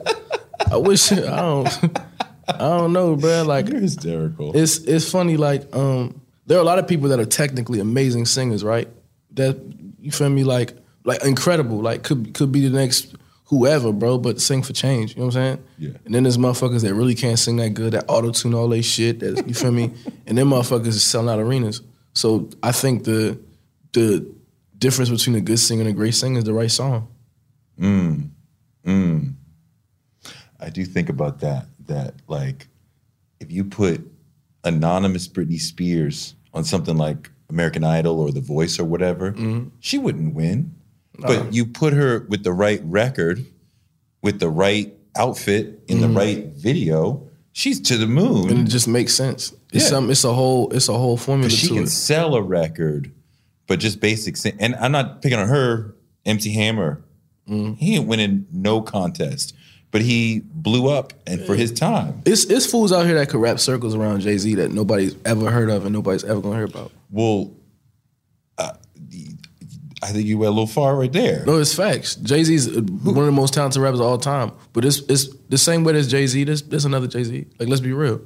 [0.70, 2.00] I wish I don't.
[2.48, 3.44] I don't know, bro.
[3.44, 4.56] Like You're hysterical.
[4.56, 5.38] it's it's funny.
[5.38, 8.88] Like um, there are a lot of people that are technically amazing singers, right?
[9.34, 9.58] That
[10.00, 10.44] you feel me?
[10.44, 11.78] Like like incredible.
[11.78, 14.18] Like could could be the next whoever, bro.
[14.18, 15.16] But sing for change.
[15.16, 15.64] You know what I'm saying?
[15.78, 15.90] Yeah.
[16.06, 17.94] And then there's motherfuckers that really can't sing that good.
[17.94, 19.20] That auto tune all they shit.
[19.20, 19.94] That you feel me?
[20.28, 21.82] And then motherfuckers is selling out arenas.
[22.14, 23.38] So I think the
[23.94, 24.26] the
[24.78, 27.08] difference between a good singer and a great singer is the right song.
[30.62, 31.66] I do think about that.
[31.88, 32.68] That like,
[33.40, 34.08] if you put
[34.64, 39.70] anonymous Britney Spears on something like American Idol or The Voice or whatever, Mm-hmm.
[39.80, 40.76] she wouldn't win.
[41.20, 43.46] But you put her with the right record,
[44.24, 48.44] with the right outfit in the right video, she's to the moon.
[48.46, 48.50] Mm-hmm.
[48.58, 49.54] And it just makes sense.
[49.74, 49.90] It's Yeah.
[49.90, 50.10] some.
[50.10, 50.72] It's a whole.
[50.74, 51.90] It's a whole formula she can it.
[51.90, 53.12] sell a record,
[53.68, 54.36] but just basic.
[54.60, 55.96] And I'm not picking on her.
[56.26, 57.04] MC Hammer,
[57.50, 57.74] Mm-hmm.
[57.74, 59.54] he ain't winning no contest,
[59.92, 62.22] but he blew up and for his time.
[62.26, 65.52] It's it's fools out here that could rap circles around Jay Z that nobody's ever
[65.52, 66.92] heard of and nobody's ever gonna hear about.
[67.10, 67.54] Well,
[68.58, 68.74] uh,
[70.04, 71.46] I think you went a little far right there.
[71.46, 72.16] No, it's facts.
[72.16, 74.54] Jay Z's one of the most talented rappers of all time.
[74.74, 76.46] But it's it's the same way there's Jay Z.
[76.46, 77.46] There's there's another Jay Z.
[77.60, 78.22] Like let's be real.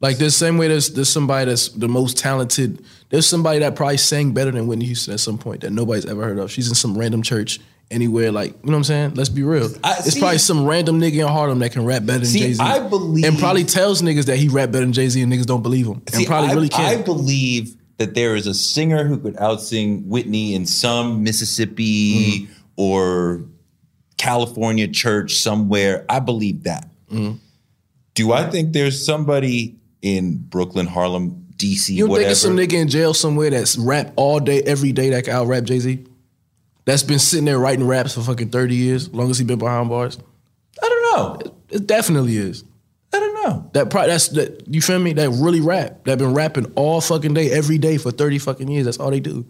[0.00, 2.84] Like the same way there's there's somebody that's the most talented.
[3.10, 6.24] There's somebody that probably sang better than Whitney Houston at some point that nobody's ever
[6.24, 6.50] heard of.
[6.50, 8.32] She's in some random church anywhere.
[8.32, 9.14] Like you know what I'm saying?
[9.14, 9.68] Let's be real.
[9.84, 12.52] I- it's see- probably some random nigga in Harlem that can rap better than Jay
[12.52, 12.60] Z.
[12.62, 15.46] I believe- and probably tells niggas that he rap better than Jay Z and niggas
[15.46, 16.02] don't believe him.
[16.10, 16.98] See, and probably I, really can.
[16.98, 22.48] I believe that there is a singer who could outsing Whitney in some Mississippi Mm.
[22.76, 23.44] or
[24.16, 26.04] California church somewhere.
[26.08, 26.88] I believe that.
[27.12, 27.38] Mm.
[28.14, 32.88] Do I think there's somebody in Brooklyn, Harlem, DC, You think it's some nigga in
[32.88, 36.04] jail somewhere that's rap all day, every day that can out rap Jay Z?
[36.84, 39.88] That's been sitting there writing raps for fucking 30 years, long as he been behind
[39.88, 40.18] bars?
[40.82, 41.52] I don't know.
[41.70, 42.64] It definitely is.
[43.12, 43.70] I don't know.
[43.72, 45.12] That pro- that's that you feel me?
[45.12, 46.04] That really rap.
[46.04, 48.84] That been rapping all fucking day, every day for 30 fucking years.
[48.84, 49.46] That's all they do.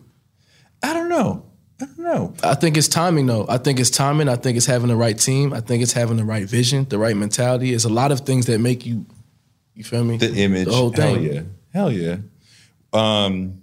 [0.83, 1.47] I don't know.
[1.81, 2.35] I don't know.
[2.43, 3.47] I think it's timing though.
[3.49, 4.29] I think it's timing.
[4.29, 5.53] I think it's having the right team.
[5.53, 7.73] I think it's having the right vision, the right mentality.
[7.73, 9.07] It's a lot of things that make you
[9.75, 10.17] you feel me?
[10.19, 10.67] The image.
[10.67, 11.25] The whole thing.
[11.25, 11.43] Hell yeah.
[11.73, 12.17] Hell yeah.
[12.93, 13.63] Um,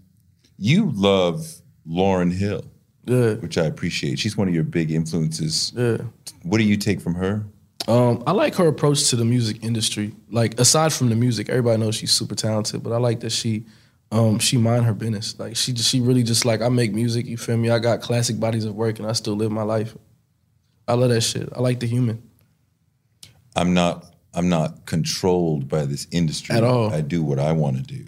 [0.58, 2.66] you love Lauryn Hill,
[3.06, 3.34] Yeah.
[3.36, 4.20] which I appreciate.
[4.20, 5.74] She's one of your big influences.
[5.76, 5.98] Yeah.
[6.44, 7.44] What do you take from her?
[7.88, 10.14] Um, I like her approach to the music industry.
[10.30, 13.66] Like aside from the music, everybody knows she's super talented, but I like that she
[14.12, 15.40] um, she mind her business.
[15.40, 17.26] Like she just, she really just like I make music.
[17.26, 17.70] You feel me?
[17.70, 19.96] I got classic bodies of work, and I still live my life.
[20.88, 21.50] I love that shit.
[21.56, 22.22] I like the human.
[23.56, 26.94] I'm not I'm not controlled by this industry At all.
[26.94, 28.06] I do what I want to do.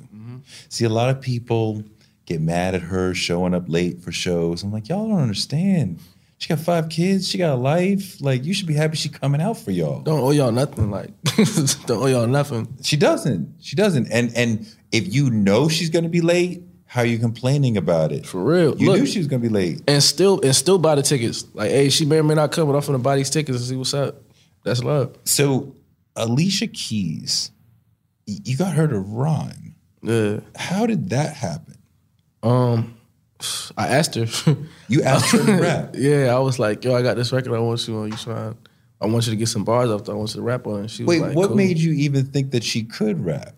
[0.69, 1.83] See, a lot of people
[2.25, 4.63] get mad at her showing up late for shows.
[4.63, 5.99] I'm like, y'all don't understand.
[6.37, 7.27] She got five kids.
[7.29, 8.19] She got a life.
[8.21, 10.01] Like, you should be happy she coming out for y'all.
[10.01, 10.91] Don't owe y'all nothing.
[10.91, 11.09] Like
[11.85, 12.67] don't owe y'all nothing.
[12.81, 13.55] She doesn't.
[13.61, 14.11] She doesn't.
[14.11, 18.25] And and if you know she's gonna be late, how are you complaining about it?
[18.25, 18.77] For real.
[18.77, 19.81] You Look, knew she was gonna be late.
[19.87, 21.45] and still and still buy the tickets.
[21.53, 23.67] Like, hey, she may or may not come, but I'm finna buy these tickets and
[23.67, 24.21] see what's up.
[24.65, 25.15] That's love.
[25.23, 25.75] So
[26.17, 27.51] Alicia Keys,
[28.25, 29.75] you got her to rhyme.
[30.01, 30.41] Yeah.
[30.57, 31.72] How did that happen?
[32.43, 32.95] Um,
[33.77, 34.25] I asked her.
[34.89, 35.95] You asked her to rap.
[35.97, 38.11] Yeah, I was like, yo, I got this record I want you on.
[38.11, 38.55] You trying?
[39.01, 40.07] I want you to get some bars off.
[40.07, 40.81] I want you to rap on.
[40.81, 41.55] And she was Wait, like, what cool.
[41.57, 43.55] made you even think that she could rap?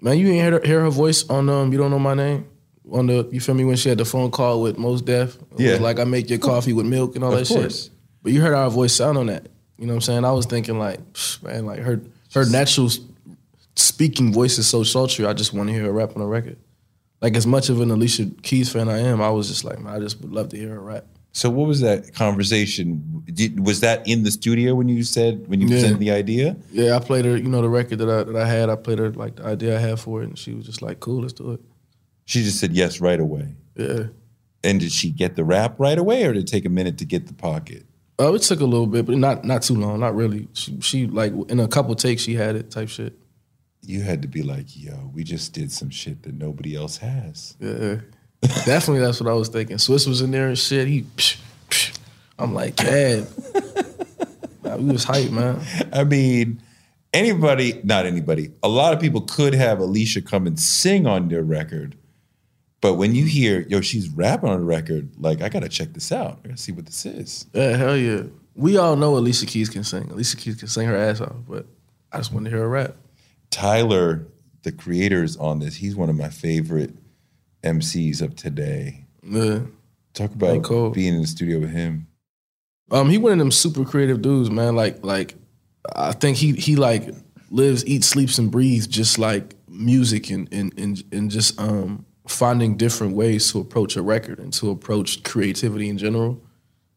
[0.00, 1.72] Man, you ain't hear her, hear her voice on um.
[1.72, 2.46] You don't know my name
[2.92, 3.26] on the.
[3.32, 5.38] You feel me when she had the phone call with Mos Def.
[5.56, 5.72] Yeah.
[5.72, 7.84] was like I make your coffee with milk and all Of that course.
[7.84, 7.90] shit.
[8.22, 9.46] But you heard our voice sound on that.
[9.78, 10.24] You know what I'm saying?
[10.26, 11.00] I was thinking like,
[11.42, 12.02] man, like her
[12.34, 12.90] her natural
[13.76, 15.24] speaking voice is so sultry.
[15.26, 16.58] I just want to hear her rap on a record.
[17.22, 19.94] Like as much of an Alicia Keys fan I am, I was just like, man,
[19.94, 21.06] I just would love to hear her rap.
[21.32, 23.22] So what was that conversation?
[23.26, 25.74] Did, was that in the studio when you said when you Yeah.
[25.74, 26.56] presented the idea?
[26.72, 27.36] Yeah, I played her.
[27.36, 28.70] You know the record that I that I had.
[28.70, 31.00] I played her like the idea I had for it, and she was just like,
[31.00, 31.60] "Cool, let's do it."
[32.24, 33.54] She just said yes right away.
[33.76, 34.04] Yeah.
[34.64, 37.04] And did she get the rap right away, or did it take a minute to
[37.04, 37.84] get the pocket?
[38.18, 40.00] Oh, it took a little bit, but not not too long.
[40.00, 40.48] Not really.
[40.54, 43.12] She, she like in a couple takes, she had it type shit.
[43.86, 47.56] You had to be like, "Yo, we just did some shit that nobody else has."
[47.60, 48.00] Yeah,
[48.64, 49.00] definitely.
[49.00, 49.76] That's what I was thinking.
[49.76, 50.88] Swizz was in there and shit.
[50.88, 51.38] He, psh,
[51.70, 51.98] psh.
[52.38, 53.24] I'm like, yeah.
[54.62, 55.60] nah, we was hype, man.
[55.92, 56.60] I mean,
[57.12, 61.42] anybody, not anybody, a lot of people could have Alicia come and sing on their
[61.42, 61.96] record.
[62.82, 66.12] But when you hear, yo, she's rapping on the record, like, I gotta check this
[66.12, 66.40] out.
[66.44, 67.46] I gotta see what this is.
[67.52, 68.24] Yeah, hell yeah.
[68.54, 70.10] We all know Alicia Keys can sing.
[70.10, 71.66] Alicia Keys can sing her ass off, but
[72.12, 72.94] I just want to hear her rap.
[73.50, 74.26] Tyler,
[74.62, 75.76] the creator, is on this.
[75.76, 76.94] He's one of my favorite
[77.62, 79.06] MCs of today.
[79.22, 79.60] Yeah.
[80.14, 80.94] Talk about cold.
[80.94, 82.06] being in the studio with him.
[82.90, 84.76] Um, he one of them super creative dudes, man.
[84.76, 85.34] Like, like
[85.94, 87.10] I think he he like
[87.50, 92.76] lives, eats, sleeps, and breathes just like music and and and, and just um finding
[92.76, 96.42] different ways to approach a record and to approach creativity in general.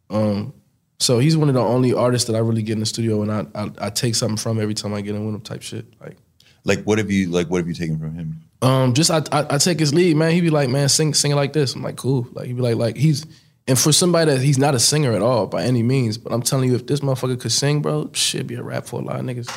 [0.10, 0.54] Um,
[1.00, 3.32] so he's one of the only artists that I really get in the studio and
[3.32, 5.86] I I, I take something from every time I get in with him, type shit.
[6.00, 6.18] Like,
[6.64, 7.48] Like, what have you like?
[7.50, 8.42] What have you taken from him?
[8.62, 10.32] um, just I, I I take his lead, man.
[10.32, 11.76] He be like, man, sing sing it like this.
[11.76, 12.28] I'm like, cool.
[12.34, 13.26] Like he be like, like he's
[13.68, 16.42] and for somebody that he's not a singer at all by any means, but I'm
[16.42, 19.20] telling you, if this motherfucker could sing, bro, shit be a rap for a lot
[19.20, 19.48] of niggas.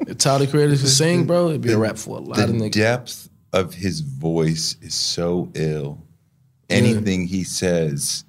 [0.08, 2.44] if Tyler the Creator could sing, bro, it'd be a rap for a lot the
[2.44, 2.72] of niggas.
[2.72, 6.02] depth of his voice is so ill.
[6.70, 8.24] Anything he says,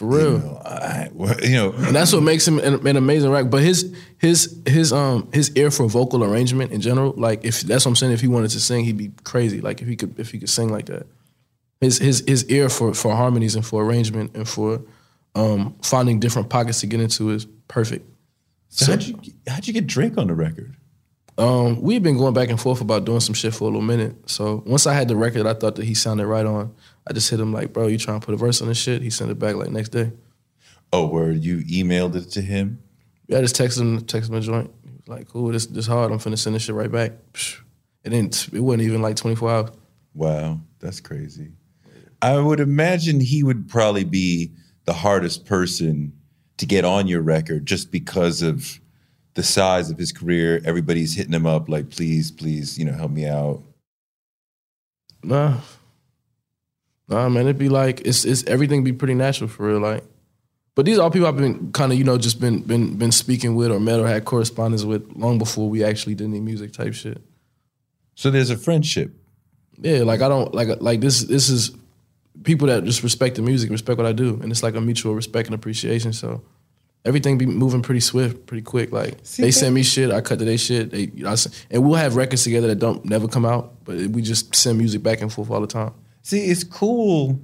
[0.00, 0.32] for real.
[0.32, 3.50] You know, I, well, you know, and that's what makes him an, an amazing rapper.
[3.50, 7.84] But his his his um his ear for vocal arrangement in general, like if that's
[7.84, 9.60] what I'm saying, if he wanted to sing, he'd be crazy.
[9.60, 11.06] Like if he could if he could sing like that.
[11.82, 14.80] His his his ear for for harmonies and for arrangement and for
[15.34, 18.08] um finding different pockets to get into is perfect.
[18.68, 20.76] So how'd you how'd you get Drake on the record?
[21.40, 24.14] Um, we've been going back and forth about doing some shit for a little minute.
[24.28, 26.74] So once I had the record, I thought that he sounded right on.
[27.08, 29.00] I just hit him like, bro, you trying to put a verse on this shit?
[29.00, 30.12] He sent it back like next day.
[30.92, 32.82] Oh, where you emailed it to him?
[33.26, 34.70] Yeah, I just texted him, texted him a joint.
[34.82, 36.12] He was like, cool, this this hard.
[36.12, 37.12] I'm finna send this shit right back.
[38.04, 38.48] It didn't.
[38.52, 39.70] It wasn't even like 24 hours.
[40.12, 41.52] Wow, that's crazy.
[42.20, 44.52] I would imagine he would probably be
[44.84, 46.12] the hardest person
[46.58, 48.79] to get on your record just because of
[49.34, 50.60] the size of his career.
[50.64, 53.62] Everybody's hitting him up like, please, please, you know, help me out.
[55.22, 55.58] Nah,
[57.08, 57.44] nah, man.
[57.44, 59.80] It'd be like it's it's everything be pretty natural for real.
[59.80, 60.02] Like,
[60.74, 63.12] but these are all people I've been kind of you know just been been been
[63.12, 66.72] speaking with or met or had correspondence with long before we actually did any music
[66.72, 67.20] type shit.
[68.14, 69.12] So there's a friendship.
[69.78, 71.24] Yeah, like I don't like like this.
[71.24, 71.72] This is
[72.44, 75.14] people that just respect the music, respect what I do, and it's like a mutual
[75.14, 76.12] respect and appreciation.
[76.14, 76.42] So
[77.04, 78.92] everything be moving pretty swift, pretty quick.
[78.92, 80.90] Like See, they send me shit, I cut to their shit.
[80.90, 81.34] They, you know,
[81.70, 85.02] and we'll have records together that don't never come out, but we just send music
[85.02, 85.92] back and forth all the time.
[86.22, 87.40] See, it's cool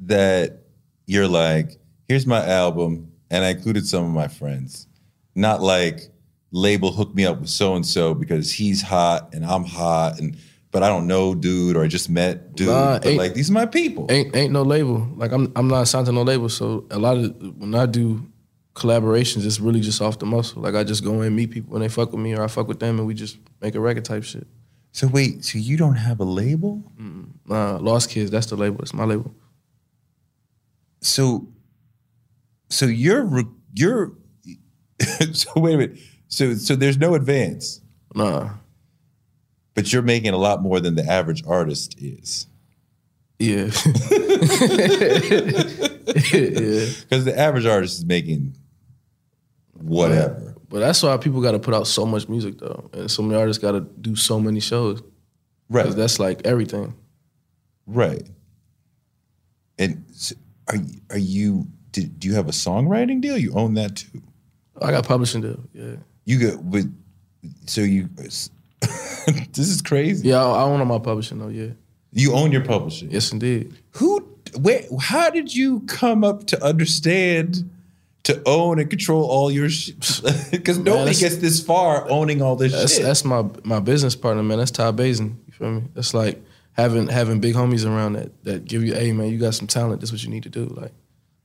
[0.00, 0.60] that
[1.06, 4.86] you're like, here's my album, and I included some of my friends.
[5.34, 6.10] Not like
[6.52, 10.36] label hook me up with so and so because he's hot and I'm hot and
[10.70, 12.68] but I don't know dude or I just met dude.
[12.68, 14.06] Nah, but like these are my people.
[14.10, 15.08] Ain't ain't no label.
[15.16, 16.48] Like I'm I'm not signed to no label.
[16.48, 18.26] So a lot of when I do
[18.76, 20.62] collaborations, it's really just off the muscle.
[20.62, 22.68] Like I just go in, meet people, and they fuck with me, or I fuck
[22.68, 24.46] with them, and we just make a record type shit.
[24.92, 26.82] So wait, so you don't have a label?
[27.46, 28.80] Nah, Lost Kids, that's the label.
[28.80, 29.34] It's my label.
[31.00, 31.48] So
[32.68, 34.12] so you're you're
[35.32, 35.98] so wait a minute.
[36.28, 37.80] So so there's no advance.
[38.14, 38.50] Nah.
[39.74, 42.46] But you're making a lot more than the average artist is.
[43.38, 43.64] Yeah.
[46.32, 46.86] yeah.
[47.02, 48.56] Because the average artist is making
[49.86, 50.54] whatever.
[50.68, 53.38] But that's why people got to put out so much music though, and so many
[53.38, 55.02] artists got to do so many shows.
[55.68, 55.84] Right.
[55.84, 56.94] 'Cause that's like everything.
[57.86, 58.28] Right.
[59.78, 60.32] And s-
[60.68, 63.38] are you- are you do, do you have a songwriting deal?
[63.38, 64.22] You own that too.
[64.82, 65.60] I got publishing deal.
[65.72, 65.96] Yeah.
[66.24, 66.92] You get with
[67.66, 68.50] so you this
[69.56, 70.28] is crazy.
[70.28, 71.48] Yeah, I, I own all my publishing though.
[71.48, 71.70] Yeah.
[72.12, 73.10] You own your publishing.
[73.10, 73.74] Yes, indeed.
[73.92, 74.20] Who
[74.60, 77.68] where how did you come up to understand
[78.26, 79.98] to own and control all your shit.
[80.50, 83.02] Because nobody gets this far owning all this That's shit.
[83.04, 84.58] that's my my business partner, man.
[84.58, 85.38] That's Ty Bazin.
[85.46, 85.82] You feel me?
[85.94, 89.54] That's like having having big homies around that that give you, hey man, you got
[89.54, 90.00] some talent.
[90.00, 90.66] This is what you need to do.
[90.66, 90.92] Like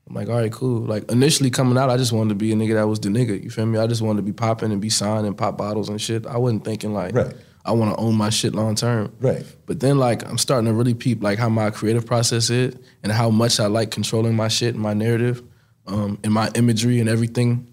[0.09, 0.81] I'm like, all right, cool.
[0.81, 3.41] Like initially coming out, I just wanted to be a nigga that was the nigga.
[3.41, 3.77] You feel me?
[3.79, 6.25] I just wanted to be popping and be signed and pop bottles and shit.
[6.25, 7.33] I wasn't thinking like Right.
[7.63, 9.13] I want to own my shit long term.
[9.19, 9.45] Right.
[9.67, 13.11] But then like I'm starting to really peep like how my creative process is and
[13.11, 15.43] how much I like controlling my shit and my narrative,
[15.91, 17.67] um, and my imagery and everything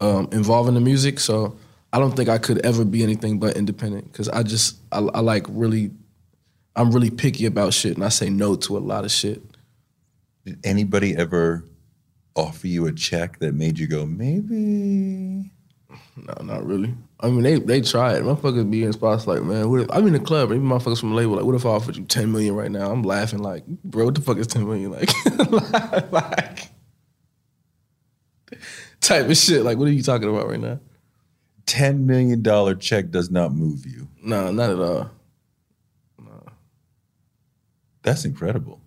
[0.00, 1.20] um, involving the music.
[1.20, 1.56] So
[1.92, 5.20] I don't think I could ever be anything but independent because I just I, I
[5.20, 5.90] like really
[6.76, 9.42] I'm really picky about shit and I say no to a lot of shit.
[10.44, 11.64] Did anybody ever
[12.34, 15.50] offer you a check that made you go, maybe?
[16.16, 16.94] No, not really.
[17.20, 18.22] I mean, they they tried.
[18.22, 20.50] Motherfuckers be in spots like, man, what if, I'm in the club.
[20.50, 22.90] Even motherfuckers from the label like, what if I offered you ten million right now?
[22.90, 24.92] I'm laughing like, bro, what the fuck is ten million?
[24.92, 26.70] Like, like
[29.00, 29.62] type of shit.
[29.62, 30.78] Like, what are you talking about right now?
[31.66, 34.08] $10 million check does not move you.
[34.22, 35.10] No, not at all.
[36.18, 36.44] No.
[38.02, 38.80] That's incredible.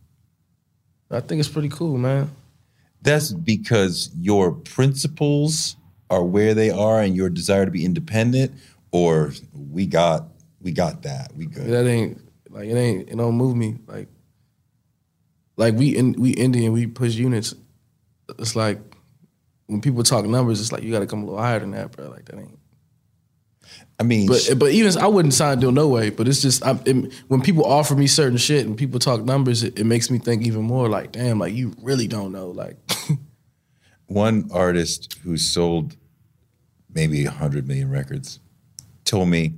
[1.10, 2.32] I think it's pretty cool, man.
[3.02, 5.76] That's because your principles
[6.10, 8.54] are where they are and your desire to be independent,
[8.92, 10.26] or we got
[10.62, 11.36] we got that.
[11.36, 11.68] We good.
[11.68, 14.08] That ain't like it ain't it don't move me like
[15.58, 17.54] like we in we Indian we push units.
[18.40, 18.80] It's like
[19.68, 21.92] when people talk numbers, it's like you got to come a little higher than that,
[21.92, 22.10] bro.
[22.10, 22.60] Like that ain't.
[24.00, 26.10] I mean, But but even I wouldn't sign a deal no way.
[26.10, 29.64] But it's just I'm, it, when people offer me certain shit and people talk numbers,
[29.64, 30.90] it, it makes me think even more.
[30.90, 32.50] Like damn, like you really don't know.
[32.50, 32.78] Like
[34.08, 35.96] one artist who sold
[36.94, 38.40] maybe 100 million records
[39.06, 39.54] told me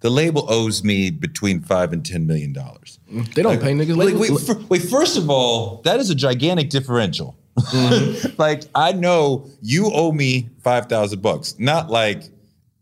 [0.00, 2.98] the label owes me between five and 10 million dollars.
[3.34, 3.96] they don't pay niggas.
[3.96, 7.36] Wait, wait, wait, first of all, that is a gigantic differential.
[7.58, 8.34] Mm-hmm.
[8.38, 12.22] like I know you owe me 5,000 bucks, not like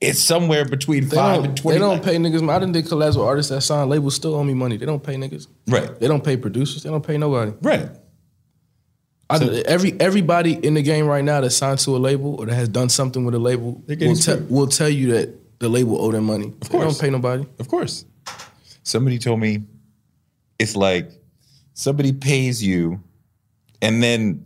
[0.01, 1.79] it's somewhere between They 5 and 20.
[1.79, 2.49] they don't pay niggas.
[2.49, 4.77] I didn't did collabs with artists that sign labels still owe me money.
[4.77, 5.47] They don't pay niggas.
[5.67, 5.99] Right.
[5.99, 6.83] They don't pay producers.
[6.83, 7.53] They don't pay nobody.
[7.63, 7.89] Right.
[9.31, 12.55] I, every everybody in the game right now that's signed to a label or that
[12.55, 16.13] has done something with a label will, te- will tell you that the label owe
[16.13, 16.53] them money.
[16.61, 16.71] Of course.
[16.71, 17.47] they don't pay nobody.
[17.59, 18.05] Of course.
[18.83, 19.63] Somebody told me
[20.59, 21.11] it's like
[21.73, 23.03] somebody pays you
[23.81, 24.45] and then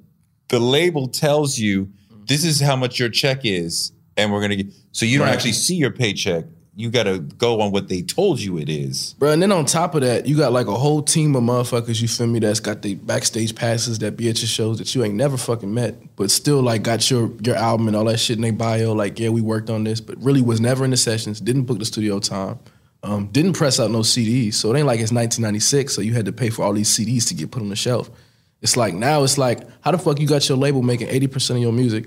[0.48, 1.90] the label tells you
[2.26, 5.26] this is how much your check is and we're going to get so you don't
[5.28, 5.34] Right.
[5.34, 6.44] actually see your paycheck.
[6.74, 9.14] You got to go on what they told you it is.
[9.18, 12.00] Bro, and then on top of that, you got like a whole team of motherfuckers,
[12.00, 15.02] you feel me, that's got the backstage passes that be at your shows that you
[15.02, 18.36] ain't never fucking met, but still like got your your album and all that shit
[18.36, 20.96] in their bio, like, yeah, we worked on this, but really was never in the
[20.96, 22.60] sessions, didn't book the studio time,
[23.02, 24.54] um, didn't press out no CDs.
[24.54, 27.26] So it ain't like it's 1996, so you had to pay for all these CDs
[27.28, 28.08] to get put on the shelf.
[28.60, 31.58] It's like now it's like, how the fuck you got your label making 80% of
[31.58, 32.06] your music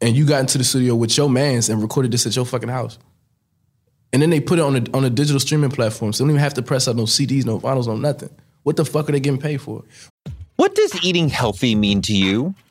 [0.00, 2.68] and you got into the studio with your mans and recorded this at your fucking
[2.68, 2.98] house?
[4.12, 6.12] And then they put it on a on a digital streaming platform.
[6.12, 8.30] So they don't even have to press out no CDs, no vinyls, no nothing.
[8.62, 9.84] What the fuck are they getting paid for?
[10.56, 12.54] What does eating healthy mean to you?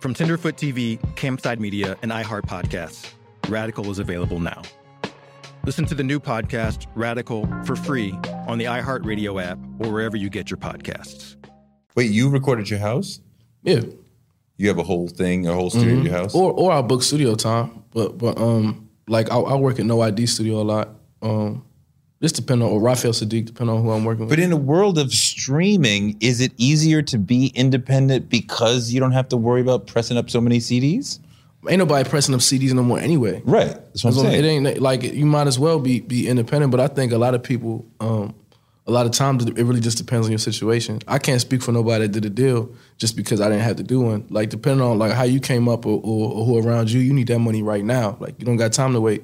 [0.00, 3.12] From Tenderfoot TV, Campside Media, and iHeart Podcasts,
[3.48, 4.62] Radical is available now.
[5.64, 8.12] Listen to the new podcast, Radical, for free
[8.46, 11.36] on the iHeartRadio app or wherever you get your podcasts.
[11.96, 13.20] Wait, you recorded your house?
[13.62, 13.80] Yeah.
[14.58, 16.34] You have a whole thing, a whole studio at your house?
[16.34, 17.82] Or or I'll book studio time.
[17.92, 20.88] But but um like I, I work at No ID Studio a lot.
[21.20, 21.64] Um
[22.26, 24.30] Just depending on or Raphael Saadiq, depending on who I'm working with.
[24.30, 29.12] But in a world of streaming, is it easier to be independent because you don't
[29.12, 31.20] have to worry about pressing up so many CDs?
[31.68, 33.40] ain't nobody pressing up CDs no more anyway.
[33.44, 33.68] Right.
[33.68, 34.44] That's what I'm saying.
[34.44, 36.72] It ain't like you might as well be be independent.
[36.72, 38.34] But I think a lot of people, um,
[38.88, 40.98] a lot of times it really just depends on your situation.
[41.06, 43.84] I can't speak for nobody that did a deal just because I didn't have to
[43.84, 44.26] do one.
[44.30, 47.12] Like depending on like how you came up or, or, or who around you, you
[47.12, 48.16] need that money right now.
[48.18, 49.22] Like you don't got time to wait.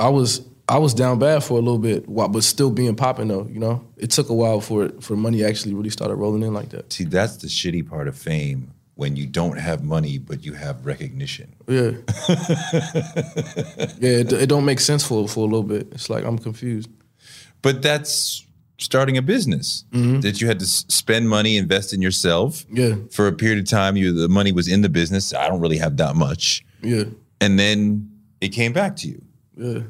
[0.00, 3.46] I was I was down bad for a little bit, but still being popping though.
[3.50, 6.52] You know, it took a while for it, for money actually really started rolling in
[6.52, 6.92] like that.
[6.92, 10.84] See, that's the shitty part of fame when you don't have money but you have
[10.84, 11.54] recognition.
[11.68, 11.82] Yeah,
[13.98, 14.18] yeah.
[14.20, 15.88] It, it don't make sense for for a little bit.
[15.92, 16.90] It's like I'm confused.
[17.62, 18.44] But that's
[18.78, 20.20] starting a business mm-hmm.
[20.20, 22.64] that you had to spend money, invest in yourself.
[22.70, 22.94] Yeah.
[23.10, 25.32] For a period of time, you the money was in the business.
[25.32, 27.04] I don't really have that much, Yeah,
[27.40, 28.10] and then
[28.40, 29.22] it came back to you.
[29.56, 29.80] yeah,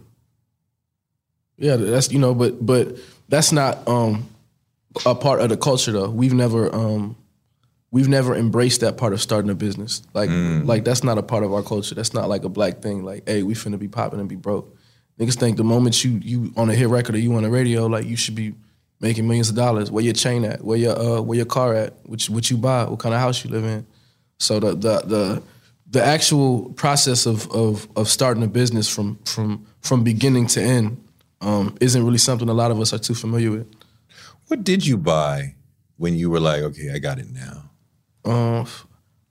[1.59, 1.76] yeah.
[1.76, 2.96] That's you know, but but
[3.28, 4.28] that's not um
[5.06, 6.11] a part of the culture though.
[6.11, 7.16] We've never um
[7.90, 10.02] we've never embraced that part of starting a business.
[10.14, 11.94] Like like that's not a part of our culture.
[11.94, 13.04] That's not like a black thing.
[13.04, 14.76] Like hey, we finna be popping and be broke.
[15.18, 17.86] Niggas think the moment you you on a hit record or you on the radio,
[17.86, 18.54] like you should be
[19.00, 19.90] making millions of dollars.
[19.90, 20.62] Where your chain at?
[20.62, 21.94] Where your uh where your car at?
[22.06, 22.84] Which what you buy?
[22.84, 23.86] What kind of house you live in?
[24.38, 25.42] So the the the
[25.90, 31.02] the actual process of of of starting a business from from from beginning to end
[31.41, 33.66] um, isn't really something a lot of us are too familiar with.
[34.49, 35.55] What did you buy
[35.97, 37.70] when you were like, okay, I got it now?
[38.24, 38.66] Um,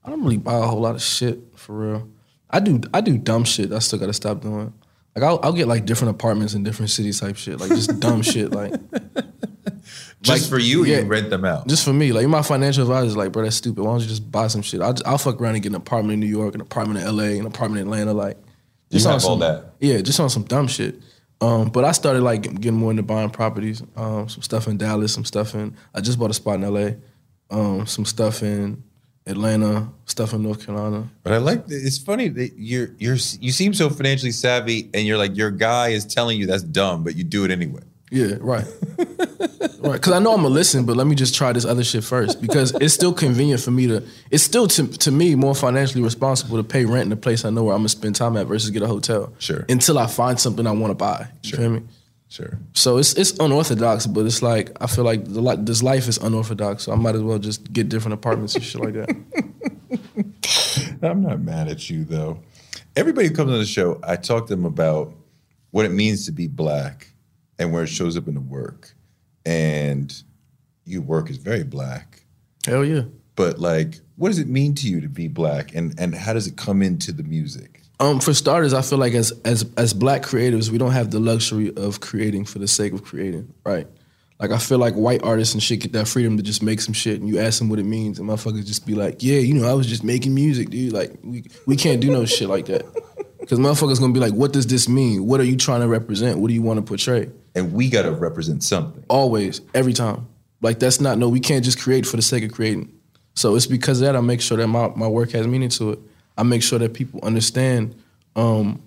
[0.04, 2.08] I don't really buy a whole lot of shit for real.
[2.50, 3.72] I do I do dumb shit.
[3.72, 4.72] I still gotta stop doing.
[5.14, 7.60] Like I'll, I'll get like different apartments in different cities type shit.
[7.60, 8.52] Like just dumb shit.
[8.58, 8.72] Like
[10.20, 10.98] Just Like, for you, yeah.
[10.98, 11.68] you rent them out.
[11.68, 12.12] just for me.
[12.12, 13.84] Like my financial advisor's like, bro, that's stupid.
[13.84, 14.80] Why don't you just buy some shit?
[14.80, 17.16] I'll, just, I'll fuck around and get an apartment in New York, an apartment in
[17.16, 18.12] LA, an apartment in Atlanta.
[18.12, 18.36] Like
[18.90, 19.74] You have all some, that.
[19.78, 20.96] Yeah, just on some dumb shit.
[21.40, 23.82] Um, but I started like getting more into buying properties.
[23.96, 25.76] Um, some stuff in Dallas, some stuff in.
[25.94, 26.90] I just bought a spot in LA.
[27.50, 28.82] Um, some stuff in
[29.26, 31.08] Atlanta, stuff in North Carolina.
[31.22, 35.18] But I like it's funny that you're you're you seem so financially savvy, and you're
[35.18, 37.82] like your guy is telling you that's dumb, but you do it anyway.
[38.10, 38.66] Yeah, right.
[39.78, 39.92] right.
[39.92, 42.40] Because I know I'm gonna listen, but let me just try this other shit first.
[42.40, 44.02] Because it's still convenient for me to.
[44.30, 47.50] It's still to, to me more financially responsible to pay rent in a place I
[47.50, 49.32] know where I'm gonna spend time at versus get a hotel.
[49.38, 49.64] Sure.
[49.68, 51.28] Until I find something I want to buy.
[51.42, 51.82] You feel me?
[52.28, 52.58] Sure.
[52.74, 56.84] So it's it's unorthodox, but it's like I feel like the, this life is unorthodox.
[56.84, 59.08] So I might as well just get different apartments and shit like that.
[61.02, 62.40] I'm not mad at you though.
[62.96, 65.14] Everybody who comes on the show, I talk to them about
[65.70, 67.08] what it means to be black
[67.58, 68.94] and where it shows up in the work.
[69.44, 70.14] And
[70.84, 72.22] your work is very black.
[72.66, 73.02] Hell yeah.
[73.36, 76.46] But like, what does it mean to you to be black and, and how does
[76.46, 77.82] it come into the music?
[78.00, 81.18] Um, for starters, I feel like as as as black creatives, we don't have the
[81.18, 83.88] luxury of creating for the sake of creating, right?
[84.38, 86.94] Like I feel like white artists and shit get that freedom to just make some
[86.94, 89.54] shit, and you ask them what it means, and motherfuckers just be like, "Yeah, you
[89.54, 92.66] know, I was just making music, dude." Like we we can't do no shit like
[92.66, 92.86] that,
[93.40, 95.26] because motherfuckers gonna be like, "What does this mean?
[95.26, 96.38] What are you trying to represent?
[96.38, 99.04] What do you want to portray?" And we gotta represent something.
[99.08, 100.26] Always, every time.
[100.60, 101.28] Like that's not no.
[101.28, 102.92] We can't just create for the sake of creating.
[103.34, 105.92] So it's because of that I make sure that my my work has meaning to
[105.92, 105.98] it.
[106.36, 107.94] I make sure that people understand.
[108.36, 108.82] Um,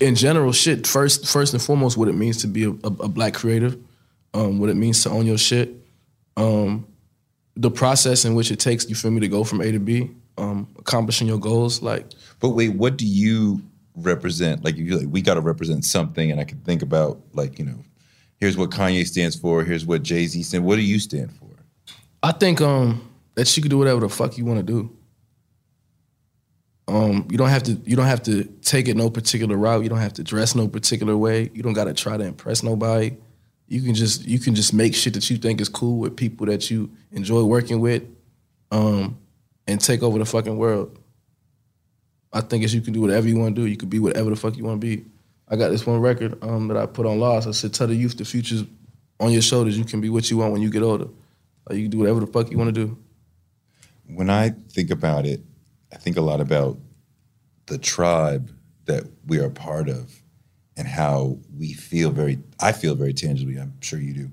[0.00, 0.86] in general, shit.
[0.86, 3.78] First, first and foremost, what it means to be a, a, a black creative,
[4.34, 5.70] um, what it means to own your shit,
[6.36, 6.86] um,
[7.56, 10.10] the process in which it takes you feel me to go from A to B,
[10.40, 11.82] um, accomplishing your goals.
[11.82, 12.06] Like,
[12.40, 13.62] But wait, what do you
[13.94, 14.64] represent?
[14.64, 17.64] Like, you like we got to represent something, and I can think about like you
[17.64, 17.84] know,
[18.38, 19.62] here's what Kanye stands for.
[19.62, 20.66] Here's what Jay Z stands.
[20.66, 21.46] What do you stand for?
[22.22, 24.96] I think um, that you can do whatever the fuck you want to do.
[26.88, 27.72] Um, you don't have to.
[27.84, 29.84] You don't have to take it no particular route.
[29.84, 31.50] You don't have to dress no particular way.
[31.54, 33.16] You don't got to try to impress nobody.
[33.68, 36.46] You can just you can just make shit that you think is cool with people
[36.46, 38.02] that you enjoy working with,
[38.72, 39.18] um,
[39.66, 40.98] and take over the fucking world.
[42.32, 43.66] I think is you can do whatever you want to do.
[43.66, 45.04] You can be whatever the fuck you want to be.
[45.48, 47.48] I got this one record um, that I put on Lost.
[47.48, 48.64] I said, "Tell the youth the future's
[49.18, 49.76] on your shoulders.
[49.76, 51.08] You can be what you want when you get older.
[51.68, 52.96] Like you can do whatever the fuck you want to do."
[54.06, 55.40] When I think about it,
[55.92, 56.78] I think a lot about
[57.66, 58.52] the tribe
[58.86, 60.20] that we are part of
[60.76, 64.30] and how we feel very, I feel very tangibly, I'm sure you do,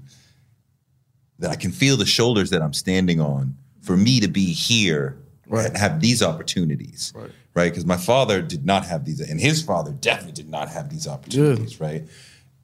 [1.40, 3.58] that I can feel the shoulders that I'm standing on
[3.88, 5.18] for me to be here
[5.50, 7.14] and have these opportunities.
[7.16, 7.32] Right.
[7.56, 7.72] Right.
[7.72, 11.08] Because my father did not have these, and his father definitely did not have these
[11.08, 11.80] opportunities.
[11.80, 12.04] Right.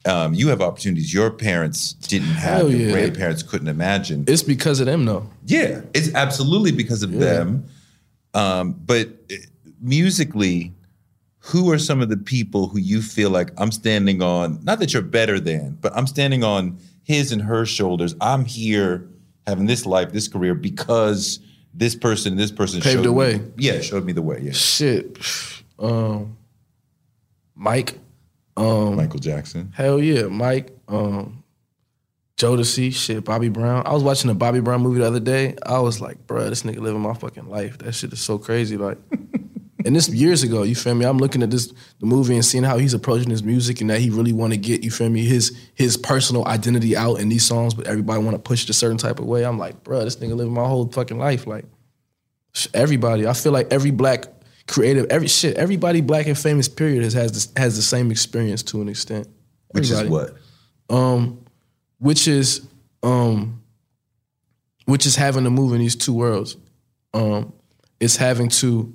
[0.06, 2.92] Um, you have opportunities your parents didn't have, Hell your yeah.
[2.92, 4.24] grandparents couldn't imagine.
[4.28, 5.26] It's because of them, though.
[5.46, 7.64] Yeah, it's absolutely because of them.
[8.34, 9.36] Um, but uh,
[9.80, 10.74] musically,
[11.38, 14.62] who are some of the people who you feel like I'm standing on?
[14.62, 18.14] Not that you're better than, but I'm standing on his and her shoulders.
[18.20, 19.08] I'm here
[19.46, 21.40] having this life, this career because
[21.72, 23.40] this person, this person Paved showed the me- way.
[23.56, 24.40] Yeah, showed me the way.
[24.42, 25.18] Yeah, Shit.
[25.78, 26.36] Um,
[27.54, 27.98] Mike.
[28.56, 29.72] Um, Michael Jackson.
[29.74, 30.70] Hell yeah, Mike.
[30.88, 31.42] Um,
[32.36, 33.86] Jodeci, shit, Bobby Brown.
[33.86, 35.56] I was watching a Bobby Brown movie the other day.
[35.64, 37.78] I was like, bruh, this nigga living my fucking life.
[37.78, 38.76] That shit is so crazy.
[38.76, 38.98] Like,
[39.84, 41.04] and this years ago, you feel me?
[41.04, 44.00] I'm looking at this the movie and seeing how he's approaching his music and that
[44.00, 47.46] he really want to get, you feel me, his his personal identity out in these
[47.46, 49.44] songs, but everybody want to push it a certain type of way.
[49.44, 51.46] I'm like, bruh, this nigga living my whole fucking life.
[51.46, 51.66] Like,
[52.72, 53.26] everybody.
[53.26, 54.26] I feel like every black
[54.66, 58.62] creative, every shit, everybody black and famous period has has, this, has the same experience
[58.64, 59.28] to an extent.
[59.68, 60.36] Which is what?
[60.88, 61.44] um,
[61.98, 62.66] which is
[63.02, 63.62] um,
[64.86, 66.56] which is having to move in these two worlds.
[67.12, 67.52] Um,
[68.00, 68.94] it's having to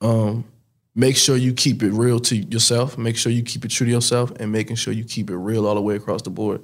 [0.00, 0.44] um,
[0.94, 3.92] make sure you keep it real to yourself, make sure you keep it true to
[3.92, 6.62] yourself, and making sure you keep it real all the way across the board.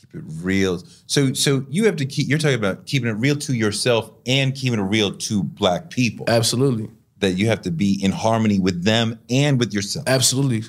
[0.00, 0.82] Keep it real.
[1.06, 2.28] So, so you have to keep.
[2.28, 6.26] You're talking about keeping it real to yourself and keeping it real to Black people.
[6.28, 10.08] Absolutely, That you have to be in harmony with them and with yourself.
[10.08, 10.62] absolutely,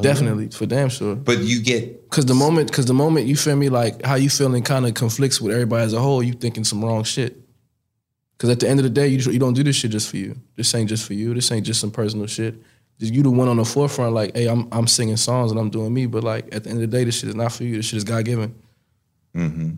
[0.00, 1.14] definitely, for damn sure.
[1.14, 4.30] But you get Cause the moment, cause the moment you feel me, like how you
[4.30, 6.22] feeling, kind of conflicts with everybody as a whole.
[6.22, 7.40] You thinking some wrong shit.
[8.38, 10.16] Cause at the end of the day, you you don't do this shit just for
[10.16, 10.36] you.
[10.56, 11.34] This ain't just for you.
[11.34, 12.56] This ain't just some personal shit.
[12.98, 15.94] You the one on the forefront, like, hey, I'm I'm singing songs and I'm doing
[15.94, 16.06] me.
[16.06, 17.76] But like at the end of the day, this shit is not for you.
[17.76, 18.54] This shit is God given.
[19.34, 19.70] Mm-hmm.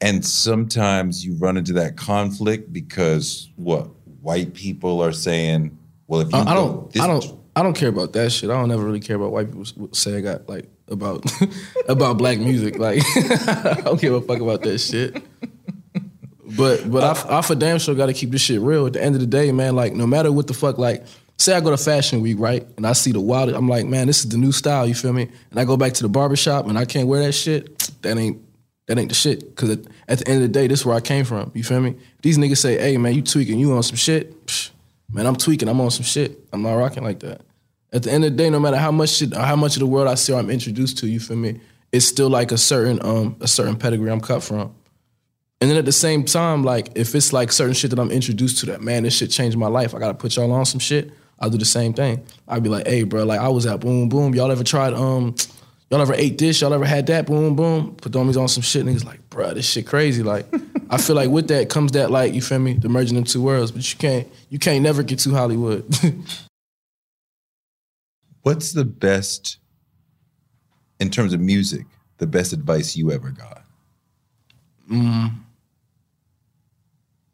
[0.00, 3.88] And sometimes you run into that conflict because what
[4.20, 5.76] white people are saying.
[6.06, 8.50] Well, if you I, I don't this- I don't I don't care about that shit.
[8.50, 11.30] I don't ever really care about white people say I got like about
[11.88, 12.78] about black music.
[12.78, 15.22] Like I don't give a fuck about that shit.
[16.56, 18.86] But but I, I for damn sure got to keep this shit real.
[18.86, 21.04] At the end of the day, man, like no matter what the fuck, like
[21.38, 24.06] say I go to Fashion Week, right, and I see the wild, I'm like, man,
[24.06, 24.86] this is the new style.
[24.86, 25.28] You feel me?
[25.50, 27.78] And I go back to the barbershop and I can't wear that shit.
[28.02, 28.40] That ain't
[28.86, 29.40] that ain't the shit.
[29.40, 29.78] Because at,
[30.08, 31.50] at the end of the day, this is where I came from.
[31.54, 31.96] You feel me?
[32.22, 34.46] These niggas say, hey man, you tweaking, you on some shit.
[34.46, 34.70] Psh,
[35.10, 36.38] man, I'm tweaking, I'm on some shit.
[36.52, 37.42] I'm not rocking like that.
[37.92, 39.86] At the end of the day, no matter how much shit, how much of the
[39.86, 41.60] world I see or I'm introduced to, you feel me?
[41.92, 44.74] It's still like a certain um a certain pedigree I'm cut from.
[45.62, 48.58] And then at the same time, like if it's like certain shit that I'm introduced
[48.58, 49.94] to that, man, this shit changed my life.
[49.94, 51.12] I gotta put y'all on some shit.
[51.38, 52.26] I'll do the same thing.
[52.48, 54.34] I'd be like, hey, bro, like I was at boom boom.
[54.34, 55.36] Y'all ever tried um
[55.88, 56.60] y'all ever ate this?
[56.60, 57.26] Y'all ever had that?
[57.26, 57.94] Boom boom.
[57.94, 58.84] Put homies on some shit.
[58.84, 60.24] Niggas like, bro, this shit crazy.
[60.24, 60.52] Like
[60.90, 63.40] I feel like with that comes that like, you feel me, the merging of two
[63.40, 63.70] worlds.
[63.70, 65.84] But you can't you can't never get to Hollywood.
[68.42, 69.58] What's the best
[70.98, 71.86] in terms of music?
[72.18, 73.62] The best advice you ever got?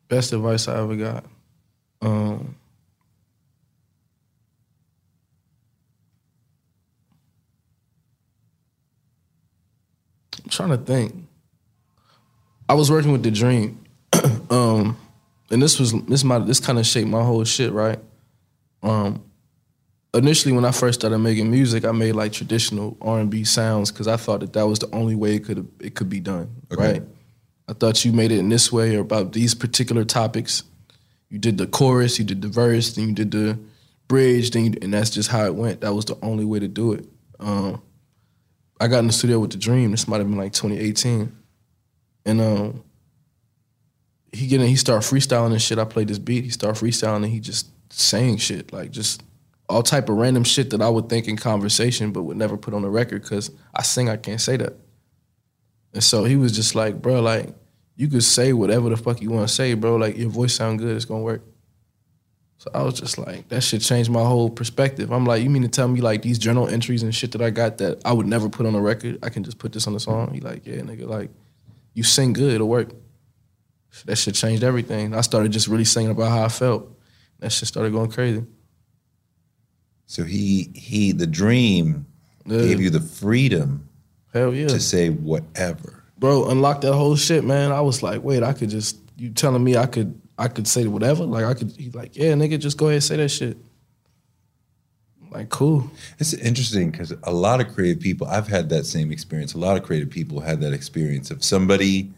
[0.09, 1.25] Best advice I ever got.
[2.01, 2.57] Um,
[10.45, 11.15] I'm trying to think.
[12.69, 13.83] I was working with the Dream,
[14.51, 14.97] um,
[15.51, 17.99] and this was this my this kind of shaped my whole shit, right?
[18.83, 19.23] Um,
[20.15, 23.91] initially, when I first started making music, I made like traditional R and B sounds
[23.91, 26.51] because I thought that that was the only way it could it could be done,
[26.73, 26.93] Okay.
[26.93, 27.03] right?
[27.69, 30.63] I thought you made it in this way or about these particular topics.
[31.29, 33.59] You did the chorus, you did the verse, then you did the
[34.09, 35.83] bridge, then you, and that's just how it went.
[35.83, 37.07] That was the only way to do it.
[37.39, 37.83] Um,
[38.81, 39.91] I got in the studio with the Dream.
[39.91, 41.37] This might have been like 2018,
[42.25, 42.85] and um,
[44.33, 45.79] he get in, he start freestyling and shit.
[45.79, 46.45] I played this beat.
[46.45, 49.23] He start freestyling and he just saying shit like just
[49.69, 52.75] all type of random shit that I would think in conversation, but would never put
[52.75, 54.09] on the record because I sing.
[54.09, 54.75] I can't say that.
[55.93, 57.55] And so he was just like, bro, like,
[57.99, 59.97] you could say whatever the fuck you want to say, bro.
[59.97, 61.43] Like, your voice sound good, it's gonna work.
[62.59, 65.13] So I was just like, that shit changed my whole perspective.
[65.13, 67.51] I'm like, you mean to tell me like these journal entries and shit that I
[67.51, 69.93] got that I would never put on a record, I can just put this on
[69.93, 70.33] the song?
[70.33, 71.31] He like, yeah, nigga, like,
[71.95, 72.91] you sing good, it'll work.
[74.07, 75.15] That shit changed everything.
[75.15, 76.89] I started just really singing about how I felt.
[77.41, 78.45] That shit started going crazy.
[80.07, 82.07] So he he the dream
[82.47, 82.59] Yeah.
[82.59, 83.89] gave you the freedom
[84.33, 84.69] Hell yeah.
[84.69, 85.98] to say whatever.
[86.19, 87.73] Bro, unlock that whole shit, man.
[87.73, 90.87] I was like, wait, I could just you telling me I could I could say
[90.87, 91.25] whatever?
[91.25, 93.57] Like I could he's like, yeah, nigga, just go ahead and say that shit.
[95.23, 95.91] I'm like, cool.
[96.19, 99.55] It's interesting because a lot of creative people, I've had that same experience.
[99.55, 102.11] A lot of creative people had that experience of somebody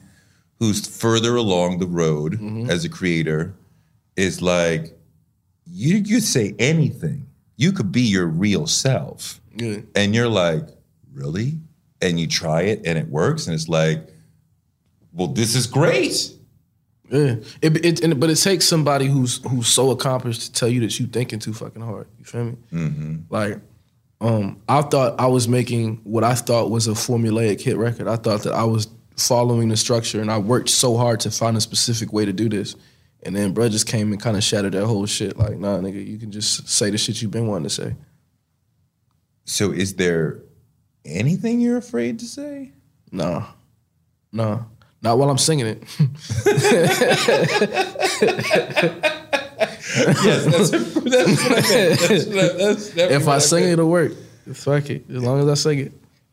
[0.59, 2.71] who's further along the road Mm-hmm.
[2.71, 3.55] as a creator
[4.17, 4.97] is like,
[5.67, 7.27] you could say anything.
[7.57, 9.41] You could be your real self.
[9.57, 9.79] Yeah.
[9.95, 10.69] And you're like,
[11.13, 11.59] really?
[12.03, 13.47] And you try it and it works.
[13.47, 14.09] And it's like,
[15.13, 16.33] well, this is great.
[17.11, 20.81] Yeah, it, it, and, but it takes somebody who's who's so accomplished to tell you
[20.81, 22.07] that you're thinking too fucking hard.
[22.19, 22.57] You feel me?
[22.73, 23.17] Mm-hmm.
[23.29, 23.59] Like,
[24.21, 28.07] um, I thought I was making what I thought was a formulaic hit record.
[28.07, 28.87] I thought that I was
[29.17, 32.49] following the structure, and I worked so hard to find a specific way to do
[32.49, 32.77] this.
[33.25, 35.37] And then bro just came and kind of shattered that whole shit.
[35.37, 37.97] Like, nah, nigga, you can just say the shit you've been wanting to say.
[39.45, 40.43] So is there
[41.05, 42.73] anything you're afraid to say?
[43.13, 43.47] Nah,
[44.33, 44.63] nah,
[45.03, 45.83] not while I'm singing it.
[49.97, 52.01] yes, that's, that's what I meant.
[52.01, 54.13] That's, what that's if I sing it, it'll work.
[54.53, 55.93] Fuck it, as long as I sing it.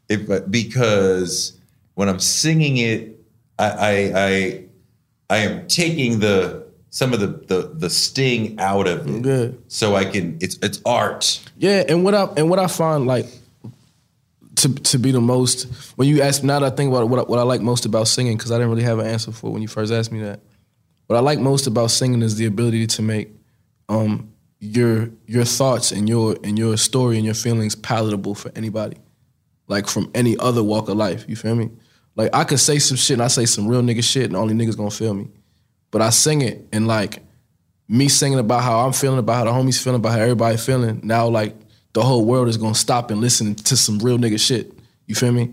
[0.10, 1.58] If, because
[1.96, 3.20] when I'm singing it,
[3.60, 4.64] I, I I
[5.30, 9.62] I am taking the some of the the, the sting out of it, Good.
[9.68, 10.38] so I can.
[10.42, 11.44] It's it's art.
[11.58, 13.26] Yeah, and what I and what I find like
[14.58, 15.64] to to be the most
[15.96, 18.08] when you ask now that I think about what I, what I like most about
[18.08, 20.42] singing because I didn't really have an answer for when you first asked me that.
[21.06, 23.30] What I like most about singing is the ability to make
[23.88, 28.98] um your your thoughts and your and your story and your feelings palatable for anybody,
[29.68, 31.26] like from any other walk of life.
[31.28, 31.70] You feel me?
[32.16, 34.56] Like I could say some shit and I say some real nigga shit and only
[34.56, 35.30] niggas gonna feel me,
[35.92, 37.22] but I sing it and like
[37.88, 41.02] me singing about how I'm feeling, about how the homies feeling, about how everybody feeling.
[41.04, 41.56] Now, like
[41.98, 44.72] the whole world is gonna stop and listen to some real nigga shit.
[45.08, 45.50] You feel me?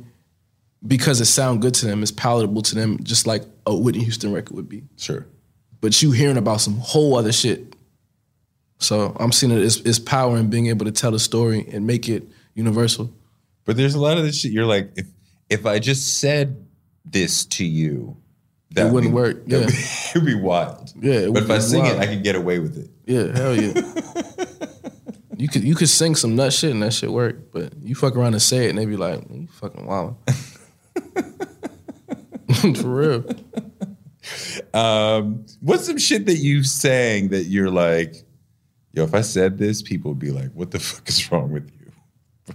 [0.87, 4.31] Because it sound good to them, it's palatable to them, just like a Whitney Houston
[4.31, 4.83] record would be.
[4.99, 5.25] Sure.
[5.81, 7.75] But you hearing about some whole other shit.
[8.79, 11.87] So I'm seeing it as, as power in being able to tell a story and
[11.87, 12.25] make it
[12.55, 13.11] universal.
[13.65, 14.53] But there's a lot of this shit.
[14.53, 15.07] You're like, if
[15.49, 16.67] if I just said
[17.07, 18.19] this to you,
[18.77, 19.65] It wouldn't be- work, that yeah.
[19.65, 19.75] would-
[20.11, 20.93] It'd be wild.
[21.01, 21.97] Yeah, it but if I sing wild.
[21.97, 22.91] it, I can get away with it.
[23.07, 23.73] Yeah, hell yeah.
[25.39, 28.16] you could you could sing some nut shit and that shit work, but you fuck
[28.16, 30.16] around and say it and they be like, you fucking wild.
[32.76, 33.24] For real.
[34.72, 38.14] Um, what's some shit that you sang that you're like,
[38.93, 41.70] yo, if I said this, people would be like, what the fuck is wrong with
[41.70, 42.55] you?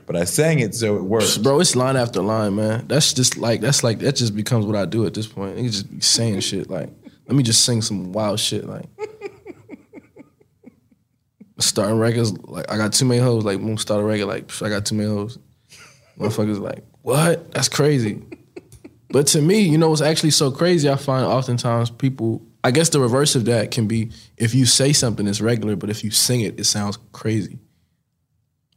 [0.06, 1.38] but I sang it, so it works.
[1.38, 2.86] Bro, it's line after line, man.
[2.86, 5.56] That's just like that's like that just becomes what I do at this point.
[5.56, 6.90] Niggas just be saying shit like,
[7.26, 8.86] let me just sing some wild shit like.
[11.58, 13.44] Starting records like I got too many hoes.
[13.44, 15.38] Like boom, start record like I got too many hoes.
[16.18, 17.50] Motherfuckers like what?
[17.52, 18.22] That's crazy.
[19.10, 20.90] But to me, you know, what's actually so crazy.
[20.90, 22.42] I find oftentimes people.
[22.64, 25.88] I guess the reverse of that can be if you say something that's regular, but
[25.88, 27.58] if you sing it, it sounds crazy.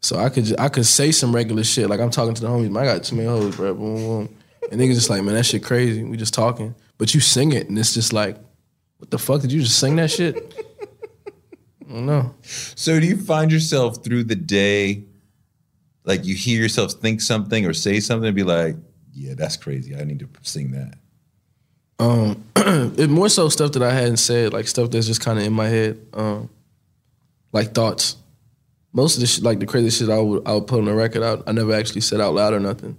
[0.02, 2.48] So I could ju- I could say some regular shit like I'm talking to the
[2.48, 2.70] homies.
[2.70, 3.74] Man, I got too many hoes, bro.
[3.74, 4.36] Boom, boom.
[4.72, 6.04] And niggas just like, man, that shit crazy.
[6.04, 8.38] We just talking, but you sing it, and it's just like,
[8.98, 10.54] what the fuck did you just sing that shit?
[11.90, 12.32] I.
[12.44, 15.04] So do you find yourself through the day,
[16.06, 18.76] like you hear yourself think something or say something and be like,
[19.14, 19.96] yeah, that's crazy.
[19.96, 20.94] I need to sing that.
[22.00, 22.44] Um,
[22.98, 25.54] it more so stuff that I hadn't said, like stuff that's just kind of in
[25.54, 26.50] my head, um,
[27.52, 28.16] like thoughts.
[28.94, 30.94] Most of the shit, like the crazy shit, I would I would put on the
[30.94, 31.22] record.
[31.22, 32.98] I, I never actually said out loud or nothing.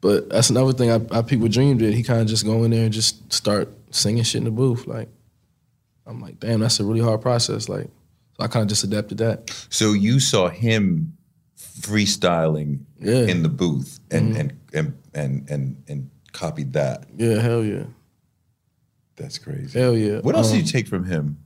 [0.00, 1.94] But that's another thing I, I people dream did.
[1.94, 4.86] He kind of just go in there and just start singing shit in the booth.
[4.86, 5.08] Like
[6.06, 7.68] I'm like, damn, that's a really hard process.
[7.68, 7.88] Like
[8.38, 9.50] so I kind of just adapted that.
[9.70, 11.12] So you saw him
[11.58, 13.12] freestyling Yeah.
[13.12, 13.28] Mm-hmm.
[13.30, 17.06] in the booth and, and and and and and copied that.
[17.16, 17.84] Yeah, hell yeah,
[19.16, 19.78] That's crazy.
[19.78, 20.20] hell yeah.
[20.20, 21.38] What else Um, did you take from him?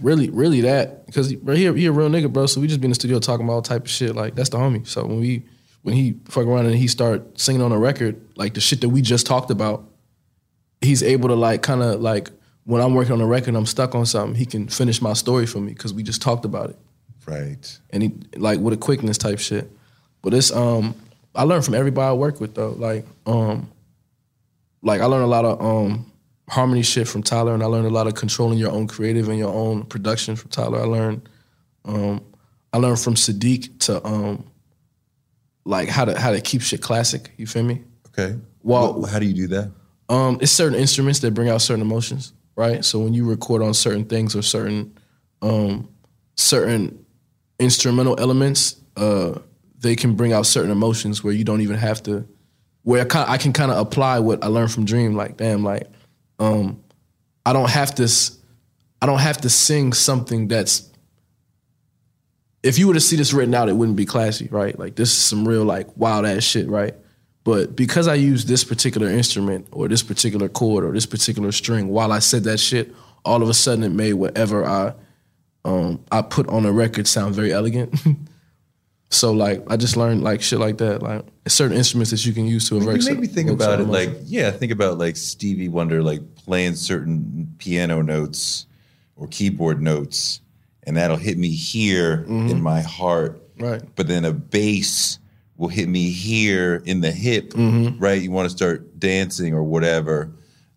[0.00, 2.46] Really, really that because he, bro, he, a- he a real nigga, bro.
[2.46, 4.14] So we just be in the studio talking about all type of shit.
[4.14, 4.86] Like that's the homie.
[4.86, 5.42] So when we
[5.82, 8.90] when he fuck around and he start singing on a record, like the shit that
[8.90, 9.84] we just talked about,
[10.82, 12.30] he's able to like kind of like
[12.66, 14.34] when I'm working on a record, and I'm stuck on something.
[14.36, 16.78] He can finish my story for me because we just talked about it,
[17.26, 17.78] Right.
[17.90, 19.70] and he like with a quickness type shit.
[20.22, 20.94] But it's um
[21.34, 22.70] I learned from everybody I work with though.
[22.72, 23.70] Like um
[24.82, 26.12] like I learned a lot of um
[26.48, 29.38] harmony shit from Tyler, and I learned a lot of controlling your own creative and
[29.38, 30.80] your own production from Tyler.
[30.80, 31.28] I learned
[31.84, 32.20] um
[32.72, 34.44] I learned from Saadiq to um
[35.64, 37.30] like how to how to keep shit classic.
[37.36, 37.82] You feel me?
[38.08, 38.36] Okay.
[38.62, 39.70] Well- Well, how do you do that?
[40.08, 42.84] Um, it's certain instruments that bring out certain emotions, right?
[42.84, 44.98] So when you record on certain things or certain
[45.42, 45.88] um,
[46.36, 47.04] certain
[47.58, 49.38] instrumental elements, uh,
[49.78, 52.26] they can bring out certain emotions where you don't even have to.
[52.82, 55.88] Where I, can kind of apply what I learned from Dream, like damn, like
[56.38, 56.82] um,
[57.44, 58.08] I don't have to.
[59.02, 60.90] I don't have to sing something that's.
[62.62, 64.76] If you were to see this written out, it wouldn't be classy, right?
[64.78, 66.94] Like this is some real like wild ass shit, right?
[67.46, 71.86] But because I use this particular instrument or this particular chord or this particular string
[71.86, 72.92] while I said that shit,
[73.24, 74.94] all of a sudden it made whatever I
[75.64, 77.94] um, I put on a record sound very elegant.
[79.08, 82.44] So like I just learned like shit like that, like certain instruments that you can
[82.44, 83.04] use to You evoke.
[83.04, 87.54] make me think about it like, yeah, think about like Stevie Wonder, like playing certain
[87.58, 88.66] piano notes
[89.14, 90.40] or keyboard notes,
[90.82, 93.40] and that'll hit me here in my heart.
[93.56, 93.64] Mm-hmm.
[93.64, 93.82] Right.
[93.94, 95.20] But then a bass
[95.56, 97.98] will hit me here in the hip, Mm-hmm.
[98.02, 98.20] right?
[98.20, 100.30] You want to start dancing or whatever,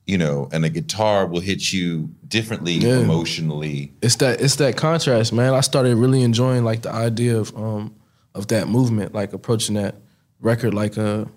[0.05, 2.99] you know, and a guitar will hit you differently Yeah.
[2.99, 3.91] emotionally.
[4.01, 5.53] it's that it's that contrast, man.
[5.53, 7.95] I started really enjoying like the idea of um
[8.35, 9.95] of that movement, like approaching that
[10.39, 11.27] record like a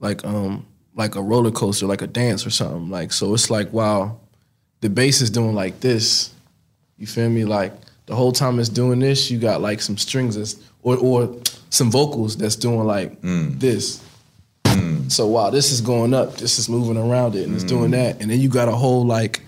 [0.00, 2.90] like um like a roller coaster, like a dance or something.
[2.90, 4.20] Like so it's like wow,
[4.80, 6.32] the bass is doing like this.
[6.96, 7.44] You feel me?
[7.44, 7.72] Like
[8.06, 11.36] the whole time it's doing this, you got like some strings that's, or or
[11.76, 13.58] some vocals that's doing like mm.
[13.60, 14.02] this.
[14.64, 15.10] Mm.
[15.10, 17.96] So wow, this is going up, this is moving around it, and it's doing mm.
[17.96, 19.42] that, and then you got a whole like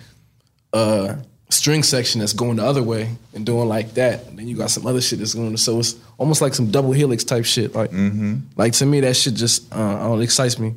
[0.72, 1.14] uh
[1.50, 4.26] string section that's going the other way and doing like that.
[4.26, 5.56] And then you got some other shit that's going.
[5.56, 7.74] So it's almost like some double helix type shit.
[7.74, 8.36] Like, mm-hmm.
[8.56, 10.74] like to me, that shit just uh, I don't know, it excites me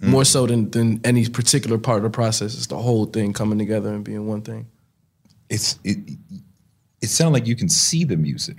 [0.00, 2.54] more so than than any particular part of the process.
[2.54, 4.66] It's the whole thing coming together and being one thing.
[5.48, 5.98] It's it.
[7.00, 8.58] It sounds like you can see the music.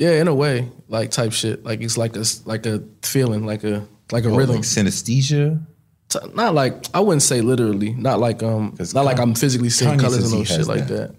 [0.00, 1.62] Yeah, in a way, like type shit.
[1.64, 4.56] Like it's like a like a feeling, like a like a Oh, rhythm.
[4.56, 5.60] like synesthesia.
[6.08, 7.92] T- Not like I wouldn't say literally.
[7.92, 8.74] Not like um.
[8.94, 11.08] Not like I'm physically seeing Kanye colors and no shit like that.
[11.10, 11.14] that.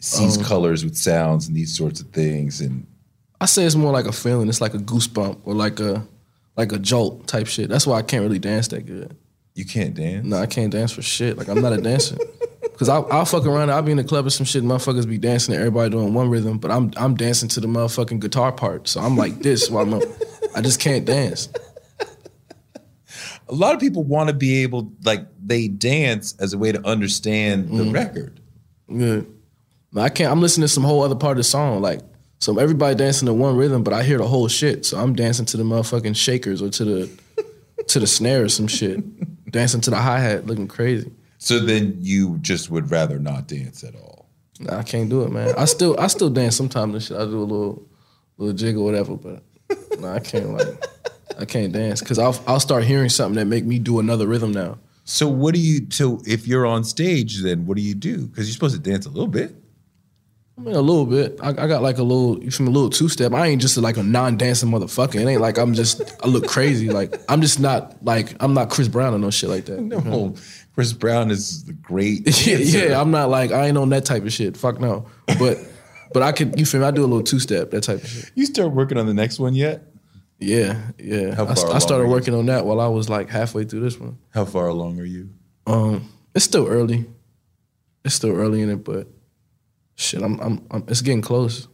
[0.00, 2.86] sees Um, colors with sounds and these sorts of things and
[3.40, 4.48] I say it's more like a feeling.
[4.48, 6.04] It's like a goosebump or like a
[6.56, 7.68] like a jolt type shit.
[7.68, 9.16] That's why I can't really dance that good.
[9.54, 11.38] you can't dance No, I can't dance for shit.
[11.38, 12.16] Like I'm not a dancer.
[12.78, 13.70] Cause I'll, I'll fuck around.
[13.72, 14.62] I'll be in the club or some shit.
[14.62, 17.66] And motherfuckers be dancing and everybody doing one rhythm, but I'm I'm dancing to the
[17.66, 18.86] motherfucking guitar part.
[18.86, 20.00] So I'm like this while I'm.
[20.54, 21.48] I just can't dance.
[23.48, 26.86] a lot of people want to be able like they dance as a way to
[26.86, 27.78] understand Mm.
[27.78, 28.40] the record
[28.88, 29.20] Yeah.
[29.96, 30.30] I can't.
[30.30, 31.80] I'm listening to some whole other part of the song.
[31.80, 32.00] Like
[32.40, 34.86] so, everybody dancing to one rhythm, but I hear the whole shit.
[34.86, 37.10] So I'm dancing to the motherfucking shakers or to the
[37.88, 39.02] to the snare or some shit.
[39.50, 41.10] dancing to the hi hat, looking crazy.
[41.38, 44.26] So then you just would rather not dance at all
[44.60, 45.54] Nah, I can't do it, man.
[45.56, 47.16] I still I still dance sometimes and shit.
[47.16, 47.86] I do a little
[48.38, 49.42] little jig or whatever, but
[50.00, 50.84] nah, I can't like
[51.38, 54.50] I can't dance because I'll I'll start hearing something that make me do another rhythm
[54.50, 54.78] now.
[55.04, 58.48] so what do you so if you're on stage then what do you do because
[58.48, 59.54] you're supposed to dance a little bit
[60.58, 61.38] I mean, a little bit.
[61.40, 63.32] I, I got like a little, you feel me, a little two step.
[63.32, 65.14] I ain't just like a non dancing motherfucker.
[65.14, 66.90] It ain't like I'm just, I look crazy.
[66.90, 69.80] Like I'm just not like I'm not Chris Brown or no shit like that.
[69.80, 70.34] no
[70.78, 74.22] chris brown is the great yeah, yeah, I'm not like I ain't on that type
[74.22, 74.56] of shit.
[74.56, 75.06] Fuck no.
[75.36, 75.58] But
[76.12, 76.86] but I could, you feel me?
[76.86, 78.30] I do a little two step, that type of shit.
[78.36, 79.82] you start working on the next one yet
[80.38, 81.34] Yeah, yeah.
[81.34, 83.80] How I, far I along started working on that while I was like halfway through
[83.80, 84.18] this one.
[84.30, 85.30] how far along are you
[85.66, 87.06] Um, it's still early.
[88.04, 89.08] It's still early in it, but
[89.98, 91.66] shit, I'm, I'm, I'm it's getting close.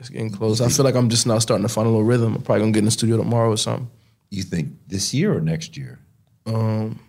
[0.00, 0.60] It's getting close.
[0.60, 2.34] I feel like I'm just now starting to find a little rhythm.
[2.36, 3.88] I'm probably gonna get in the studio tomorrow or something.
[4.30, 5.98] you think this year or next year
[6.46, 7.00] Um,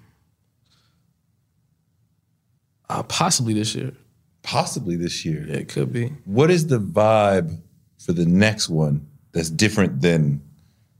[2.90, 3.92] uh, possibly this year.
[4.42, 6.14] possibly this year Yeah, it could be.
[6.26, 7.60] what is the vibe
[8.00, 10.42] for the next one that's different than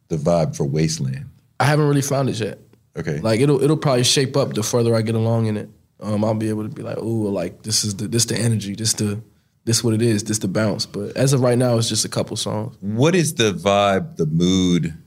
[0.10, 1.30] the vibe for Wasteland?
[1.60, 2.60] I haven't really found it yet.
[2.98, 3.20] Okay.
[3.20, 5.70] Like it'll it'll probably shape up the further I get along in it.
[6.02, 7.04] Um, I'll be able to be like, oh,
[7.42, 9.22] like this is the this the energy, this the
[9.66, 10.86] this what it is, this the bounce.
[10.86, 12.76] But as of right now, it's just a couple songs.
[12.82, 14.97] what is the vibe, the mood,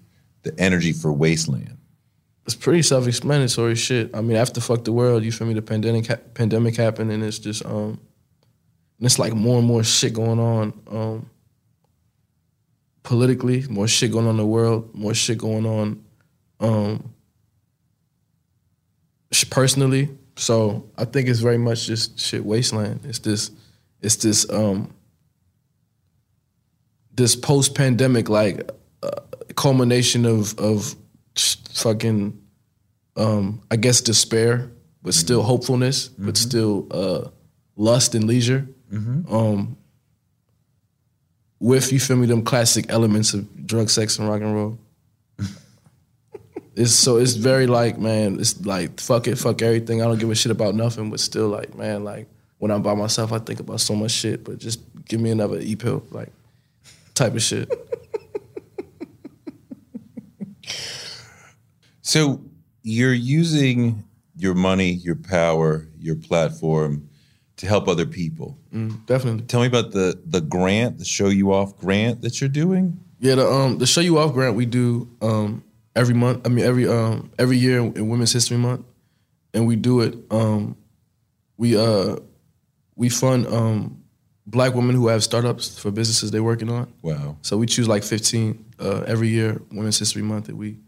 [0.43, 1.79] the energy for Wasteland?
[2.45, 4.15] It's pretty self-explanatory shit.
[4.15, 5.55] I mean, after fuck the world, you feel me?
[5.55, 8.01] The pandemic ha- pandemic happened, and it's just um,
[8.99, 11.31] and it's like more and more shit going on um,
[13.03, 16.05] politically, more shit going on in the world, more shit going on
[16.61, 17.13] um,
[19.33, 20.09] sh- personally.
[20.37, 23.01] So I think it's very much just shit wasteland.
[23.05, 23.51] It's this,
[24.03, 24.93] it's this um,
[27.15, 28.71] this post pandemic like
[29.03, 29.11] uh,
[29.55, 30.95] culmination of of
[31.37, 32.39] fucking
[33.17, 34.71] um, I guess despair,
[35.03, 37.29] but still hopefulness, but still uh,
[37.77, 38.69] lust and leisure.
[38.93, 39.77] Um,
[41.59, 44.79] with you feel me, them classic elements of drug, sex, and rock and roll.
[46.77, 50.03] it's so it's very like man, it's like fuck it, fuck everything.
[50.03, 52.27] I don't give a shit about nothing, but still like man, like
[52.63, 54.45] when I'm by myself, I think about so much shit.
[54.45, 56.29] But just give me another e pill, like
[57.13, 57.69] type of shit.
[62.05, 62.43] So
[62.83, 64.05] you're using
[64.37, 67.09] your money, your power, your platform
[67.57, 68.59] to help other people.
[68.75, 69.43] Mm, definitely.
[69.45, 72.99] Tell me about the the grant, the show you off grant that you're doing.
[73.21, 76.45] Yeah, the um the show you off grant we do um every month.
[76.45, 78.85] I mean every um every year in Women's History Month,
[79.55, 80.17] and we do it.
[80.31, 80.77] Um,
[81.57, 82.17] we uh
[82.97, 84.03] we fund um
[84.47, 86.93] black women who have startups for businesses they're working on.
[87.03, 87.37] Wow.
[87.43, 90.79] So we choose like 15 uh, every year, Women's History Month, that we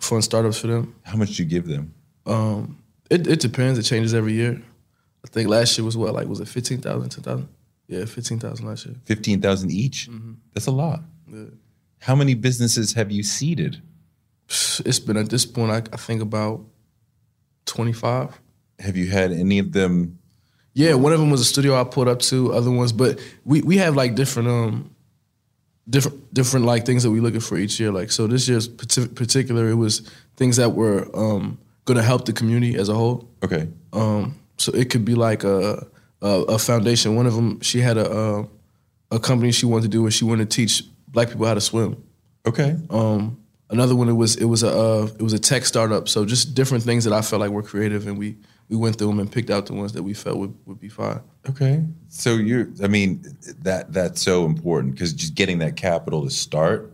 [0.00, 0.94] fund startups for them.
[1.02, 1.94] How much do you give them?
[2.26, 3.78] Um, it, it depends.
[3.78, 4.60] It changes every year.
[5.24, 7.48] I think last year was what, like, was it 15,000, 10,000?
[7.86, 8.96] Yeah, 15,000 last year.
[9.04, 10.08] 15,000 each?
[10.52, 11.00] That's a lot.
[11.30, 11.44] Yeah.
[12.00, 13.82] How many businesses have you seeded?
[14.84, 16.64] It's been at this point, I, I think about
[17.66, 18.40] 25.
[18.80, 20.18] Have you had any of them?
[20.74, 22.52] Yeah, one of them was a studio I pulled up to.
[22.52, 24.94] Other ones, but we we have like different um
[25.88, 27.92] different different like things that we looking for each year.
[27.92, 32.24] Like so, this year's partic- particular, it was things that were um going to help
[32.24, 33.28] the community as a whole.
[33.42, 33.68] Okay.
[33.92, 35.86] Um, so it could be like a
[36.22, 37.14] a, a foundation.
[37.16, 38.48] One of them, she had a, a
[39.12, 41.60] a company she wanted to do where she wanted to teach black people how to
[41.60, 42.02] swim.
[42.46, 42.76] Okay.
[42.90, 43.38] Um,
[43.70, 46.08] another one it was it was a uh, it was a tech startup.
[46.08, 48.36] So just different things that I felt like were creative, and we
[48.74, 50.88] we went through them and picked out the ones that we felt would, would be
[50.88, 51.20] fine.
[51.48, 51.84] Okay.
[52.08, 53.22] So you're, I mean,
[53.62, 56.92] that that's so important because just getting that capital to start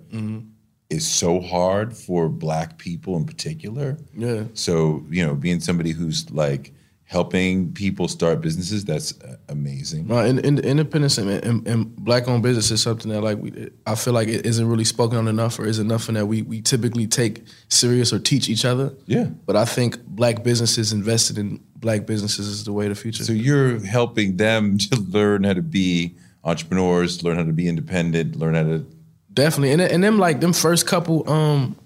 [0.91, 3.97] is so hard for black people in particular.
[4.15, 4.45] Yeah.
[4.55, 6.75] So, you know, being somebody who's like
[7.05, 10.07] helping people start businesses, that's uh, amazing.
[10.07, 13.71] No, in, in, independence and, and, and black owned business is something that like we,
[13.87, 16.61] I feel like it isn't really spoken on enough, or isn't nothing that we we
[16.61, 18.93] typically take serious or teach each other.
[19.07, 19.25] Yeah.
[19.47, 23.25] But I think black businesses invested in black businesses is the way of the future.
[23.25, 26.15] So you're helping them to learn how to be
[26.45, 28.87] entrepreneurs, learn how to be independent, learn how to
[29.33, 31.77] Definitely, and and them like them first couple, um,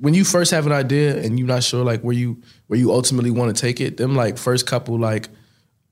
[0.00, 2.92] when you first have an idea and you're not sure like where you where you
[2.92, 5.28] ultimately want to take it, them like first couple like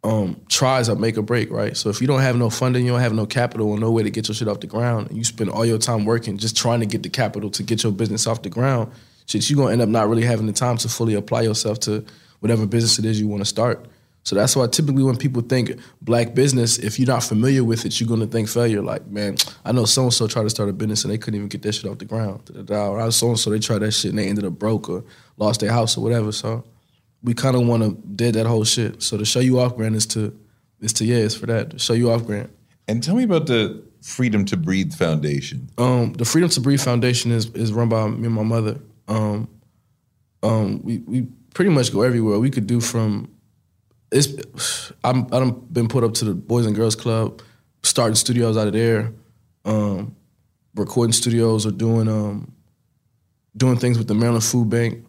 [0.02, 1.76] um tries are make or break, right?
[1.76, 4.02] So if you don't have no funding, you don't have no capital or no way
[4.02, 6.56] to get your shit off the ground, and you spend all your time working just
[6.56, 8.90] trying to get the capital to get your business off the ground,
[9.26, 12.04] shit, you're gonna end up not really having the time to fully apply yourself to
[12.42, 13.86] whatever business it is you want to start.
[14.24, 18.00] So that's why typically when people think black business, if you're not familiar with it,
[18.00, 18.82] you're gonna think failure.
[18.82, 21.38] Like, man, I know so and so tried to start a business and they couldn't
[21.38, 22.50] even get that shit off the ground.
[22.68, 25.04] Or so and so they tried that shit and they ended up broke or
[25.36, 26.32] lost their house or whatever.
[26.32, 26.64] So
[27.22, 29.02] we kind of want to dead that whole shit.
[29.02, 30.36] So the show you off grant is to
[30.80, 31.70] is to yeah, it's for that.
[31.70, 32.50] The show you off grant.
[32.88, 35.68] And tell me about the Freedom to Breathe Foundation.
[35.78, 38.78] Um, the Freedom to Breathe Foundation is is run by me and my mother.
[39.08, 39.48] Um,
[40.42, 42.38] um, we we pretty much go everywhere.
[42.38, 43.28] We could do from
[44.12, 47.42] it's I'm I done been put up to the Boys and Girls Club,
[47.82, 49.12] starting studios out of there,
[49.64, 50.14] um,
[50.74, 52.52] recording studios or doing um
[53.56, 55.04] doing things with the Maryland Food Bank.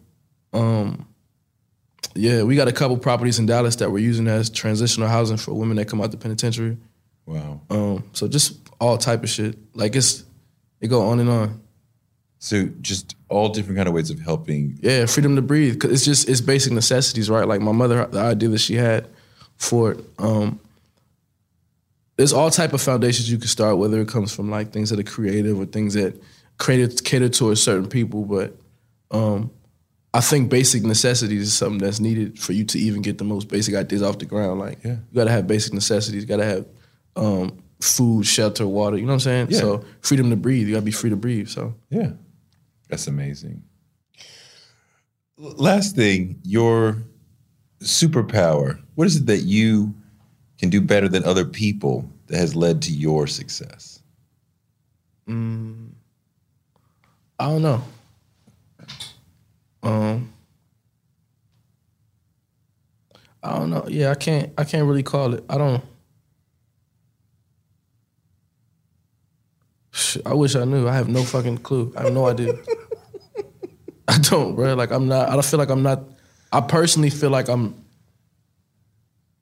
[0.52, 1.06] Um,
[2.14, 5.52] yeah, we got a couple properties in Dallas that we're using as transitional housing for
[5.52, 6.76] women that come out the penitentiary.
[7.26, 7.60] Wow.
[7.70, 9.56] Um, so just all type of shit.
[9.74, 10.24] Like it's
[10.80, 11.60] it go on and on.
[12.44, 14.78] So just all different kind of ways of helping.
[14.82, 15.80] Yeah, freedom to breathe.
[15.80, 17.48] Cause it's just it's basic necessities, right?
[17.48, 19.08] Like my mother, the idea that she had
[19.56, 20.04] for it.
[20.18, 20.60] Um,
[22.16, 25.00] there's all type of foundations you can start, whether it comes from like things that
[25.00, 26.20] are creative or things that
[26.58, 28.24] created cater towards certain people.
[28.26, 28.54] But
[29.10, 29.50] um,
[30.12, 33.48] I think basic necessities is something that's needed for you to even get the most
[33.48, 34.60] basic ideas off the ground.
[34.60, 34.92] Like Yeah.
[34.92, 36.22] you gotta have basic necessities.
[36.22, 36.66] You gotta have
[37.16, 38.96] um, food, shelter, water.
[38.98, 39.46] You know what I'm saying?
[39.50, 39.58] Yeah.
[39.60, 40.68] So freedom to breathe.
[40.68, 41.48] You gotta be free to breathe.
[41.48, 42.10] So Yeah.
[42.88, 43.62] That's amazing.
[45.36, 46.98] Last thing, your
[47.80, 48.80] superpower.
[48.94, 49.94] What is it that you
[50.58, 54.00] can do better than other people that has led to your success?
[55.28, 55.90] Mm,
[57.38, 57.82] I don't know.
[59.82, 60.32] Um,
[63.42, 63.84] I don't know.
[63.88, 64.52] Yeah, I can't.
[64.56, 65.44] I can't really call it.
[65.48, 65.82] I don't.
[70.26, 70.88] I wish I knew.
[70.88, 71.92] I have no fucking clue.
[71.96, 72.54] I have no idea.
[74.08, 74.74] I don't, bro.
[74.74, 75.28] Like I'm not.
[75.28, 76.02] I don't feel like I'm not.
[76.52, 77.74] I personally feel like I'm.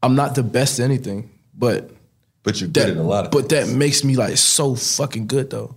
[0.03, 1.91] I'm not the best at anything, but
[2.43, 5.27] But you're good that, at a lot of but that makes me like so fucking
[5.29, 5.77] good though.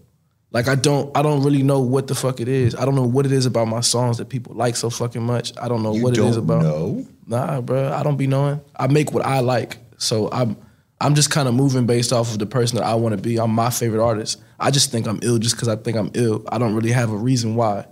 [0.52, 2.76] Like I don't I don't really know what the fuck it is.
[2.76, 5.54] I don't know what it is about my songs that people like so fucking much.
[5.62, 6.62] I don't know You what it is don't about.
[6.64, 7.06] know?
[7.28, 7.92] Nah, bro.
[7.94, 8.62] I don't be knowing.
[8.76, 9.78] I make what I like.
[9.98, 10.58] So I'm
[11.00, 13.38] I'm just kind of moving based off of the person that I want to be.
[13.38, 14.42] I'm my favorite artist.
[14.60, 16.44] I just think I'm ill just because I think I'm ill.
[16.50, 17.86] I don't really have a reason why.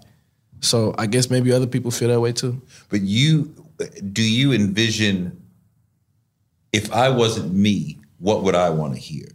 [0.61, 2.61] So I guess maybe other people feel that way too.
[2.89, 3.53] But you,
[4.11, 5.41] do you envision
[6.71, 9.27] if I wasn't me, what would I want to hear?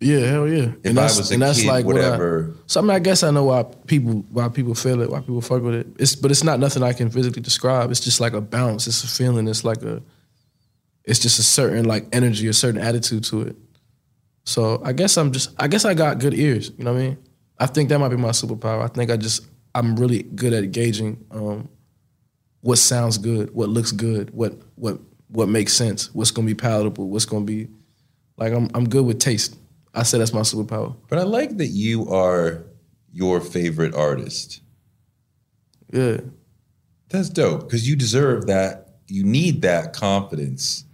[0.00, 0.72] Yeah, hell yeah.
[0.82, 2.54] If I was a kid, what I- whatever.
[2.66, 5.40] so I mean, I guess I know why people why people feel it, why people
[5.40, 5.86] fuck with it.
[5.98, 7.90] It's but it's not nothing I can physically describe.
[7.92, 8.88] It's just like a bounce.
[8.88, 9.46] It's a feeling.
[9.46, 10.02] It's like a.
[11.04, 13.56] It's just a certain like energy, a certain attitude to it.
[14.44, 15.50] So I guess I'm just.
[15.58, 16.72] I guess I got good ears.
[16.76, 17.18] You know what I mean?
[17.58, 18.82] I think that might be my superpower.
[18.82, 19.46] I think I just.
[19.74, 21.68] I'm really good at gauging um,
[22.60, 27.08] what sounds good, what looks good, what what what makes sense, what's gonna be palatable,
[27.08, 27.68] what's gonna be
[28.36, 29.56] Like I'm I'm good with taste.
[29.94, 30.96] I say that's my superpower.
[31.08, 32.64] But I like that you are
[33.12, 34.60] your favorite artist.
[35.92, 36.20] Yeah.
[37.08, 38.88] That's dope because you deserve that.
[39.06, 40.84] You need that confidence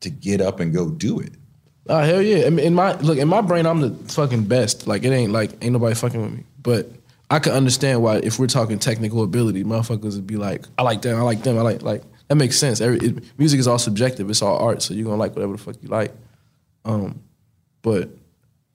[0.00, 1.32] to get up and go do it.
[1.88, 2.44] Oh hell yeah!
[2.44, 4.86] I in my look in my brain, I'm the fucking best.
[4.86, 6.44] Like it ain't like ain't nobody fucking with me.
[6.62, 6.88] But
[7.28, 11.02] I can understand why if we're talking technical ability, motherfuckers would be like, I like
[11.02, 12.80] them, I like them, I like like that makes sense.
[12.80, 14.30] Every it, music is all subjective.
[14.30, 16.12] It's all art, so you're gonna like whatever the fuck you like.
[16.84, 17.22] Um,
[17.82, 18.10] but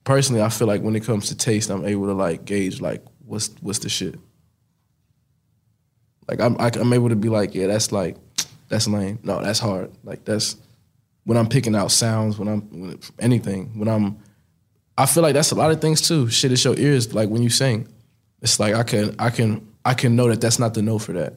[0.03, 3.03] personally, I feel like when it comes to taste, I'm able to like gauge like
[3.25, 4.19] what's what's the shit.
[6.27, 8.17] Like I'm I, I'm able to be like, yeah, that's like
[8.67, 9.19] that's lame.
[9.23, 9.91] No, that's hard.
[10.03, 10.57] Like that's
[11.27, 14.17] when I'm picking out sounds, when I'm when, anything, when I'm
[14.97, 16.29] I feel like that's a lot of things too.
[16.29, 17.13] Shit, it's your ears.
[17.13, 17.85] Like when you sing,
[18.41, 21.11] it's like I can I can I can know that that's not the note for
[21.11, 21.33] that,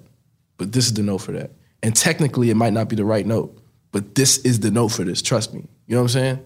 [0.59, 1.51] but this is the note for that.
[1.83, 3.61] And technically, it might not be the right note,
[3.91, 5.23] but this is the note for this.
[5.23, 5.67] Trust me.
[5.89, 6.45] You know what I'm saying?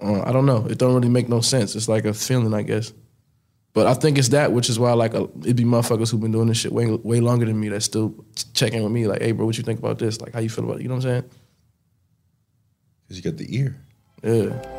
[0.00, 0.66] Uh, I don't know.
[0.66, 1.76] It don't really make no sense.
[1.76, 2.90] It's like a feeling, I guess.
[3.74, 6.32] But I think it's that, which is why like a, it'd be motherfuckers who've been
[6.32, 8.14] doing this shit way way longer than me that still
[8.54, 10.22] checking with me, like, hey, bro, what you think about this?
[10.22, 10.84] Like, how you feel about it?
[10.84, 11.30] You know what I'm saying?
[13.06, 13.76] Because you got the ear.
[14.22, 14.76] Yeah.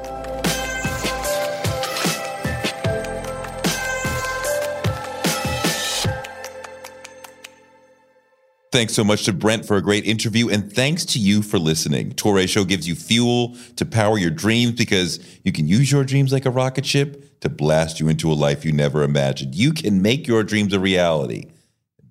[8.70, 12.12] Thanks so much to Brent for a great interview, and thanks to you for listening.
[12.12, 16.32] Toure Show gives you fuel to power your dreams because you can use your dreams
[16.32, 19.56] like a rocket ship to blast you into a life you never imagined.
[19.56, 21.46] You can make your dreams a reality.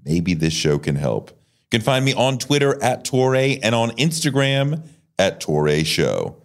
[0.04, 1.30] Maybe this show can help.
[1.30, 4.88] You can find me on Twitter at Toure and on Instagram
[5.18, 6.36] at Toure Show.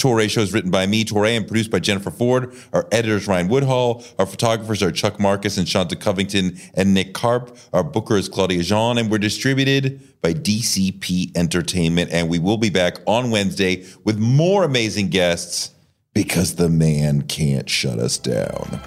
[0.00, 2.54] Toure Show is written by me, Toure, and produced by Jennifer Ford.
[2.72, 4.02] Our editors, Ryan Woodhall.
[4.18, 7.56] Our photographers are Chuck Marcus and Shanta Covington and Nick Karp.
[7.72, 12.10] Our booker is Claudia Jean, and we're distributed by DCP Entertainment.
[12.12, 15.74] And we will be back on Wednesday with more amazing guests
[16.14, 18.80] because the man can't shut us down.